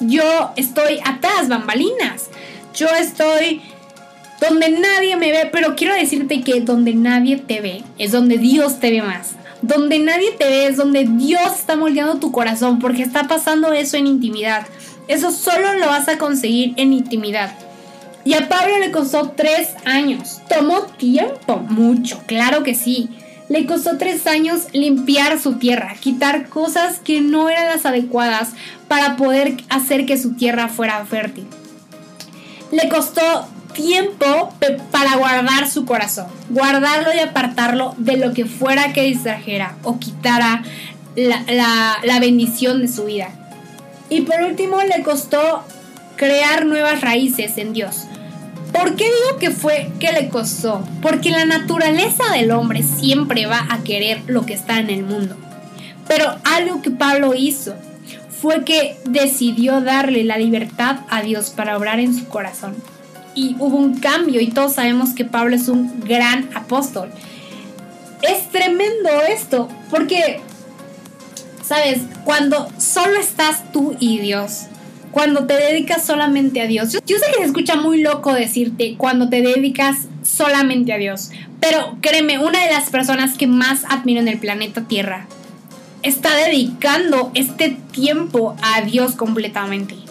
Yo 0.00 0.52
estoy 0.54 1.00
atrás, 1.04 1.48
bambalinas. 1.48 2.30
Yo 2.72 2.86
estoy 2.88 3.60
donde 4.40 4.70
nadie 4.70 5.16
me 5.16 5.32
ve, 5.32 5.48
pero 5.50 5.74
quiero 5.74 5.94
decirte 5.94 6.42
que 6.42 6.60
donde 6.60 6.94
nadie 6.94 7.36
te 7.36 7.60
ve 7.60 7.82
es 7.98 8.12
donde 8.12 8.38
Dios 8.38 8.78
te 8.78 8.92
ve 8.92 9.02
más. 9.02 9.37
Donde 9.62 9.98
nadie 9.98 10.32
te 10.32 10.44
ve 10.44 10.66
es 10.66 10.76
donde 10.76 11.04
Dios 11.04 11.58
está 11.58 11.76
moldeando 11.76 12.18
tu 12.18 12.30
corazón 12.30 12.78
porque 12.78 13.02
está 13.02 13.24
pasando 13.24 13.72
eso 13.72 13.96
en 13.96 14.06
intimidad. 14.06 14.66
Eso 15.08 15.32
solo 15.32 15.74
lo 15.74 15.86
vas 15.86 16.08
a 16.08 16.18
conseguir 16.18 16.74
en 16.76 16.92
intimidad. 16.92 17.58
Y 18.24 18.34
a 18.34 18.48
Pablo 18.48 18.78
le 18.78 18.90
costó 18.90 19.30
tres 19.30 19.70
años. 19.84 20.40
Tomó 20.48 20.82
tiempo, 20.82 21.56
mucho, 21.68 22.22
claro 22.26 22.62
que 22.62 22.74
sí. 22.74 23.08
Le 23.48 23.64
costó 23.64 23.96
tres 23.96 24.26
años 24.26 24.66
limpiar 24.72 25.40
su 25.40 25.54
tierra, 25.54 25.94
quitar 25.98 26.48
cosas 26.48 26.98
que 26.98 27.22
no 27.22 27.48
eran 27.48 27.66
las 27.66 27.86
adecuadas 27.86 28.50
para 28.86 29.16
poder 29.16 29.56
hacer 29.70 30.04
que 30.04 30.18
su 30.18 30.34
tierra 30.34 30.68
fuera 30.68 31.04
fértil. 31.06 31.46
Le 32.70 32.88
costó 32.90 33.48
tiempo 33.78 34.52
para 34.90 35.16
guardar 35.16 35.70
su 35.70 35.86
corazón, 35.86 36.26
guardarlo 36.50 37.14
y 37.14 37.20
apartarlo 37.20 37.94
de 37.96 38.16
lo 38.16 38.34
que 38.34 38.44
fuera 38.44 38.92
que 38.92 39.02
distrajera 39.02 39.76
o 39.84 40.00
quitara 40.00 40.64
la, 41.14 42.18
bendición 42.20 42.80
de 42.80 42.88
su 42.88 43.04
vida. 43.04 43.28
Y 44.10 44.22
por 44.22 44.40
último 44.42 44.82
le 44.82 45.04
costó 45.04 45.62
crear 46.16 46.66
nuevas 46.66 47.02
raíces 47.02 47.56
en 47.56 47.72
Dios. 47.72 48.06
¿Por 48.72 48.96
qué 48.96 49.04
digo 49.04 49.38
que 49.38 49.52
fue 49.52 49.92
que 50.00 50.10
le 50.12 50.28
costó? 50.28 50.84
Porque 51.00 51.30
la 51.30 51.44
naturaleza 51.44 52.32
del 52.32 52.50
hombre 52.50 52.82
siempre 52.82 53.46
va 53.46 53.64
a 53.70 53.84
querer 53.84 54.22
lo 54.26 54.44
que 54.44 54.54
está 54.54 54.80
en 54.80 54.90
el 54.90 55.04
mundo. 55.04 55.36
Pero 56.08 56.36
algo 56.42 56.82
que 56.82 56.90
Pablo 56.90 57.34
hizo 57.34 57.76
fue 58.40 58.64
que 58.64 58.96
decidió 59.04 59.80
darle 59.80 60.24
la 60.24 60.36
libertad 60.36 61.00
a 61.10 61.22
Dios 61.22 61.50
para 61.50 61.76
obrar 61.76 62.00
en 62.00 62.16
su 62.16 62.26
corazón 62.28 62.74
y 63.38 63.54
hubo 63.60 63.76
un 63.76 64.00
cambio 64.00 64.40
y 64.40 64.48
todos 64.48 64.74
sabemos 64.74 65.10
que 65.10 65.24
Pablo 65.24 65.54
es 65.54 65.68
un 65.68 66.00
gran 66.00 66.50
apóstol. 66.54 67.08
Es 68.20 68.50
tremendo 68.50 69.10
esto, 69.28 69.68
porque, 69.90 70.40
sabes, 71.62 72.00
cuando 72.24 72.68
solo 72.78 73.16
estás 73.20 73.70
tú 73.72 73.96
y 74.00 74.18
Dios, 74.18 74.64
cuando 75.12 75.46
te 75.46 75.54
dedicas 75.54 76.04
solamente 76.04 76.60
a 76.60 76.66
Dios, 76.66 76.92
yo, 76.92 76.98
sé 77.18 77.26
que 77.30 77.38
se 77.38 77.44
escucha 77.44 77.76
muy 77.76 78.02
loco 78.02 78.34
decirte 78.34 78.96
cuando 78.98 79.28
te 79.28 79.40
dedicas 79.40 80.08
solamente 80.24 80.92
a 80.92 80.98
Dios, 80.98 81.30
pero 81.60 81.96
créeme, 82.00 82.40
una 82.40 82.64
de 82.64 82.72
las 82.72 82.90
personas 82.90 83.38
que 83.38 83.46
más 83.46 83.84
admiro 83.88 84.20
en 84.20 84.26
el 84.26 84.38
planeta 84.40 84.88
Tierra 84.88 85.28
está 86.02 86.34
dedicando 86.34 87.30
este 87.34 87.78
tiempo 87.92 88.56
a 88.62 88.80
Dios 88.82 89.14
completamente 89.14 90.07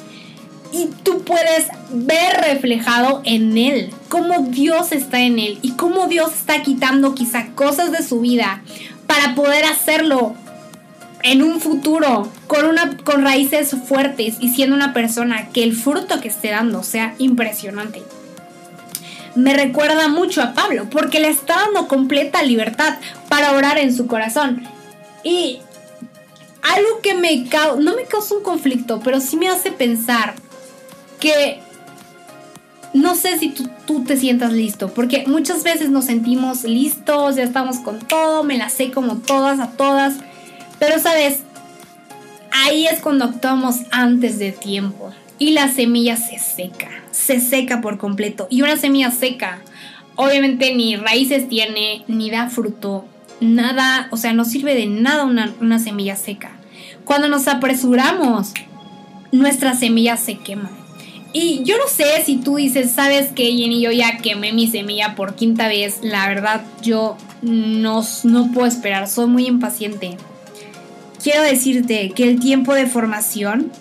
y 0.77 0.89
tú 1.03 1.23
puedes 1.23 1.67
ver 1.89 2.41
reflejado 2.41 3.21
en 3.25 3.57
él 3.57 3.89
cómo 4.09 4.41
Dios 4.49 4.91
está 4.91 5.21
en 5.21 5.39
él 5.39 5.57
y 5.63 5.71
cómo 5.71 6.07
Dios 6.07 6.33
está 6.33 6.61
quitando 6.61 7.15
quizá 7.15 7.47
cosas 7.55 7.91
de 7.91 8.03
su 8.03 8.21
vida 8.21 8.61
para 9.07 9.33
poder 9.33 9.65
hacerlo 9.65 10.35
en 11.23 11.41
un 11.41 11.59
futuro 11.59 12.31
con 12.45 12.65
una 12.65 12.95
con 12.97 13.23
raíces 13.23 13.75
fuertes 13.87 14.35
y 14.39 14.49
siendo 14.49 14.75
una 14.75 14.93
persona 14.93 15.49
que 15.49 15.63
el 15.63 15.75
fruto 15.75 16.21
que 16.21 16.27
esté 16.27 16.51
dando 16.51 16.83
sea 16.83 17.15
impresionante. 17.17 18.03
Me 19.35 19.53
recuerda 19.53 20.07
mucho 20.09 20.41
a 20.41 20.53
Pablo 20.53 20.87
porque 20.91 21.19
le 21.19 21.29
está 21.29 21.55
dando 21.55 21.87
completa 21.87 22.43
libertad 22.43 22.97
para 23.29 23.53
orar 23.53 23.77
en 23.77 23.95
su 23.95 24.07
corazón. 24.07 24.67
Y 25.23 25.59
algo 26.61 27.01
que 27.01 27.13
me 27.13 27.45
no 27.79 27.95
me 27.95 28.03
causa 28.05 28.35
un 28.35 28.43
conflicto, 28.43 28.99
pero 29.03 29.19
sí 29.19 29.37
me 29.37 29.47
hace 29.47 29.71
pensar 29.71 30.35
que 31.19 31.61
no 32.93 33.15
sé 33.15 33.37
si 33.37 33.49
tú, 33.49 33.69
tú, 33.85 34.03
te 34.03 34.17
sientas 34.17 34.53
listo, 34.53 34.93
porque 34.93 35.25
muchas 35.27 35.63
veces 35.63 35.89
nos 35.89 36.05
sentimos 36.05 36.63
listos, 36.63 37.35
ya 37.35 37.43
estamos 37.43 37.77
con 37.79 37.99
todo, 37.99 38.43
me 38.43 38.57
la 38.57 38.69
sé 38.69 38.91
como 38.91 39.17
todas 39.17 39.59
a 39.59 39.71
todas, 39.71 40.15
pero 40.79 40.99
sabes, 40.99 41.41
ahí 42.51 42.87
es 42.87 42.99
cuando 42.99 43.25
actuamos 43.25 43.77
antes 43.91 44.39
de 44.39 44.51
tiempo 44.51 45.11
y 45.39 45.51
la 45.51 45.69
semilla 45.69 46.15
se 46.15 46.39
seca, 46.39 46.89
se 47.11 47.39
seca 47.39 47.81
por 47.81 47.97
completo. 47.97 48.47
Y 48.49 48.61
una 48.61 48.77
semilla 48.77 49.11
seca, 49.11 49.59
obviamente 50.15 50.73
ni 50.73 50.95
raíces 50.95 51.47
tiene, 51.47 52.03
ni 52.07 52.29
da 52.29 52.49
fruto, 52.49 53.05
nada, 53.39 54.07
o 54.11 54.17
sea, 54.17 54.33
no 54.33 54.45
sirve 54.45 54.73
de 54.75 54.87
nada 54.87 55.25
una, 55.25 55.53
una 55.61 55.79
semilla 55.79 56.15
seca. 56.15 56.51
Cuando 57.05 57.27
nos 57.27 57.47
apresuramos, 57.47 58.53
nuestra 59.31 59.75
semilla 59.75 60.17
se 60.17 60.37
quema. 60.37 60.76
Y 61.39 61.61
yo 61.63 61.77
no 61.77 61.87
sé 61.87 62.23
si 62.25 62.37
tú 62.37 62.55
dices, 62.55 62.89
sabes 62.89 63.27
que 63.27 63.45
Jenny, 63.45 63.79
yo 63.79 63.91
ya 63.91 64.17
quemé 64.17 64.53
mi 64.53 64.65
semilla 64.65 65.13
por 65.13 65.35
quinta 65.35 65.67
vez. 65.67 65.99
La 66.01 66.27
verdad, 66.27 66.63
yo 66.81 67.15
no, 67.43 68.03
no 68.23 68.51
puedo 68.51 68.65
esperar, 68.65 69.07
soy 69.07 69.27
muy 69.27 69.45
impaciente. 69.45 70.17
Quiero 71.21 71.43
decirte 71.43 72.09
que 72.15 72.23
el 72.23 72.39
tiempo 72.39 72.73
de 72.73 72.87
formación 72.87 73.71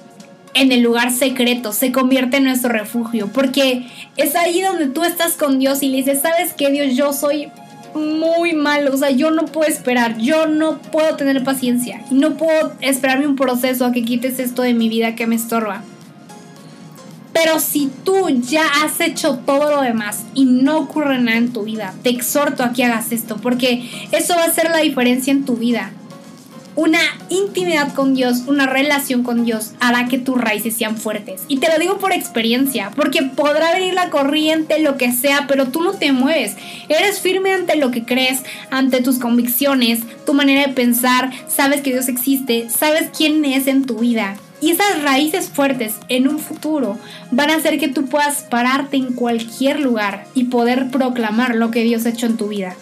en 0.52 0.70
el 0.70 0.82
lugar 0.82 1.10
secreto 1.10 1.72
se 1.72 1.92
convierte 1.92 2.36
en 2.36 2.44
nuestro 2.44 2.68
refugio, 2.68 3.30
porque 3.32 3.86
es 4.18 4.36
ahí 4.36 4.60
donde 4.60 4.88
tú 4.88 5.04
estás 5.04 5.32
con 5.32 5.58
Dios 5.58 5.82
y 5.82 5.88
le 5.88 5.96
dices, 5.96 6.20
sabes 6.20 6.52
que 6.52 6.70
Dios, 6.70 6.94
yo 6.94 7.14
soy 7.14 7.48
muy 7.94 8.52
malo, 8.52 8.92
o 8.92 8.98
sea, 8.98 9.12
yo 9.12 9.30
no 9.30 9.46
puedo 9.46 9.66
esperar, 9.66 10.18
yo 10.18 10.46
no 10.46 10.76
puedo 10.76 11.16
tener 11.16 11.42
paciencia 11.42 12.02
no 12.10 12.36
puedo 12.36 12.74
esperarme 12.82 13.26
un 13.26 13.36
proceso 13.36 13.86
a 13.86 13.92
que 13.92 14.04
quites 14.04 14.40
esto 14.40 14.60
de 14.60 14.74
mi 14.74 14.90
vida 14.90 15.14
que 15.14 15.26
me 15.26 15.36
estorba. 15.36 15.82
Pero 17.36 17.60
si 17.60 17.90
tú 18.02 18.30
ya 18.30 18.64
has 18.82 18.98
hecho 19.00 19.40
todo 19.44 19.70
lo 19.70 19.82
demás 19.82 20.24
y 20.34 20.46
no 20.46 20.78
ocurre 20.78 21.18
nada 21.18 21.36
en 21.36 21.52
tu 21.52 21.64
vida, 21.64 21.92
te 22.02 22.08
exhorto 22.08 22.62
a 22.62 22.72
que 22.72 22.84
hagas 22.84 23.12
esto, 23.12 23.36
porque 23.36 24.08
eso 24.10 24.34
va 24.34 24.44
a 24.44 24.52
ser 24.52 24.70
la 24.70 24.78
diferencia 24.78 25.32
en 25.32 25.44
tu 25.44 25.56
vida 25.56 25.92
una 26.76 27.00
intimidad 27.30 27.94
con 27.94 28.14
Dios, 28.14 28.42
una 28.46 28.66
relación 28.66 29.22
con 29.22 29.44
Dios 29.44 29.72
hará 29.80 30.06
que 30.06 30.18
tus 30.18 30.38
raíces 30.38 30.76
sean 30.76 30.96
fuertes. 30.96 31.42
Y 31.48 31.56
te 31.56 31.68
lo 31.68 31.78
digo 31.78 31.98
por 31.98 32.12
experiencia, 32.12 32.92
porque 32.94 33.22
podrá 33.22 33.72
venir 33.72 33.94
la 33.94 34.10
corriente, 34.10 34.78
lo 34.78 34.98
que 34.98 35.10
sea, 35.10 35.46
pero 35.48 35.68
tú 35.68 35.82
no 35.82 35.94
te 35.94 36.12
mueves. 36.12 36.54
Eres 36.88 37.20
firme 37.20 37.52
ante 37.52 37.76
lo 37.76 37.90
que 37.90 38.04
crees, 38.04 38.42
ante 38.70 39.02
tus 39.02 39.18
convicciones, 39.18 40.00
tu 40.26 40.34
manera 40.34 40.66
de 40.66 40.74
pensar, 40.74 41.32
sabes 41.48 41.80
que 41.80 41.92
Dios 41.92 42.08
existe, 42.08 42.68
sabes 42.68 43.08
quién 43.16 43.44
es 43.46 43.66
en 43.66 43.86
tu 43.86 43.98
vida. 43.98 44.36
Y 44.60 44.70
esas 44.70 45.02
raíces 45.02 45.50
fuertes 45.50 45.96
en 46.08 46.28
un 46.28 46.38
futuro 46.38 46.98
van 47.30 47.50
a 47.50 47.56
hacer 47.56 47.78
que 47.78 47.88
tú 47.88 48.06
puedas 48.06 48.42
pararte 48.42 48.96
en 48.96 49.12
cualquier 49.12 49.80
lugar 49.80 50.26
y 50.34 50.44
poder 50.44 50.90
proclamar 50.90 51.54
lo 51.54 51.70
que 51.70 51.82
Dios 51.82 52.06
ha 52.06 52.10
hecho 52.10 52.26
en 52.26 52.36
tu 52.36 52.48
vida. 52.48 52.74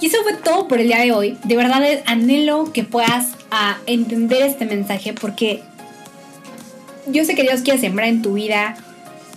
Y 0.00 0.06
eso 0.06 0.18
fue 0.24 0.34
todo 0.34 0.66
por 0.66 0.80
el 0.80 0.88
día 0.88 0.98
de 0.98 1.12
hoy. 1.12 1.38
De 1.44 1.56
verdad 1.56 1.80
anhelo 2.06 2.72
que 2.72 2.82
puedas 2.82 3.28
a, 3.52 3.78
entender 3.86 4.42
este 4.42 4.66
mensaje 4.66 5.12
porque 5.12 5.62
yo 7.06 7.24
sé 7.24 7.36
que 7.36 7.42
Dios 7.42 7.60
quiere 7.60 7.78
sembrar 7.78 8.08
en 8.08 8.20
tu 8.20 8.34
vida 8.34 8.76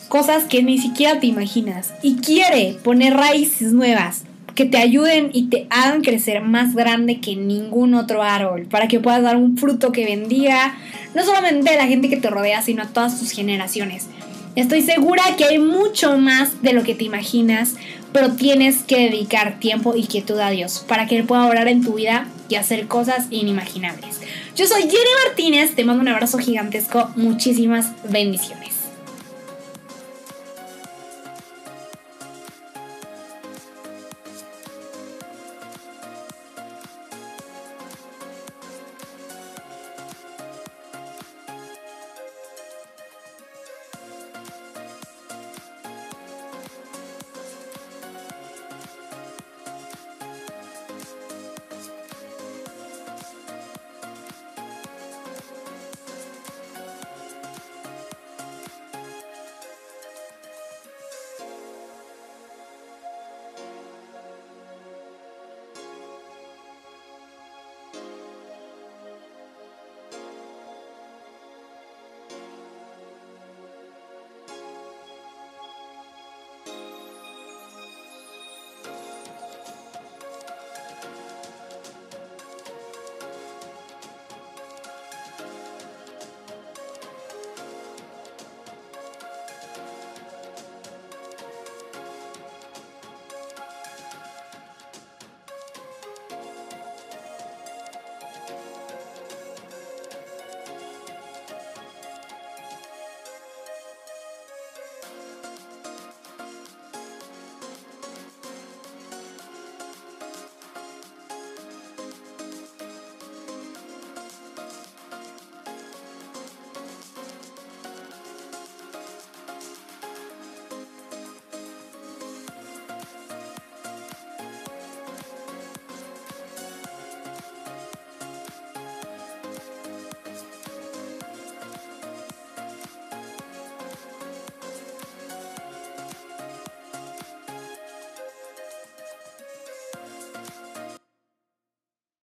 cosas 0.07 0.45
que 0.45 0.63
ni 0.63 0.79
siquiera 0.79 1.19
te 1.19 1.27
imaginas 1.27 1.93
y 2.01 2.15
quiere 2.17 2.77
poner 2.83 3.13
raíces 3.15 3.73
nuevas 3.73 4.23
que 4.55 4.65
te 4.65 4.77
ayuden 4.77 5.29
y 5.33 5.49
te 5.49 5.67
hagan 5.69 6.01
crecer 6.01 6.41
más 6.41 6.73
grande 6.73 7.19
que 7.19 7.35
ningún 7.35 7.93
otro 7.93 8.23
árbol, 8.23 8.63
para 8.63 8.87
que 8.87 8.99
puedas 8.99 9.21
dar 9.21 9.35
un 9.35 9.57
fruto 9.57 9.91
que 9.91 10.05
bendiga 10.05 10.77
no 11.13 11.23
solamente 11.23 11.69
a 11.69 11.77
la 11.77 11.87
gente 11.87 12.09
que 12.09 12.17
te 12.17 12.29
rodea, 12.29 12.61
sino 12.61 12.83
a 12.83 12.87
todas 12.87 13.19
tus 13.19 13.31
generaciones. 13.31 14.07
Estoy 14.55 14.81
segura 14.81 15.23
que 15.37 15.43
hay 15.43 15.59
mucho 15.59 16.17
más 16.17 16.61
de 16.61 16.71
lo 16.71 16.83
que 16.83 16.95
te 16.95 17.03
imaginas, 17.03 17.75
pero 18.13 18.31
tienes 18.31 18.83
que 18.83 19.09
dedicar 19.09 19.59
tiempo 19.59 19.93
y 19.95 20.03
quietud 20.03 20.39
a 20.39 20.49
Dios 20.49 20.85
para 20.87 21.05
que 21.05 21.17
Él 21.17 21.25
pueda 21.25 21.45
orar 21.45 21.67
en 21.67 21.83
tu 21.83 21.95
vida 21.95 22.27
y 22.47 22.55
hacer 22.55 22.87
cosas 22.87 23.27
inimaginables. 23.31 24.21
Yo 24.55 24.65
soy 24.67 24.83
Jenny 24.83 24.95
Martínez, 25.25 25.75
te 25.75 25.83
mando 25.83 26.01
un 26.01 26.07
abrazo 26.07 26.37
gigantesco, 26.37 27.11
muchísimas 27.17 27.91
bendiciones. 28.09 28.74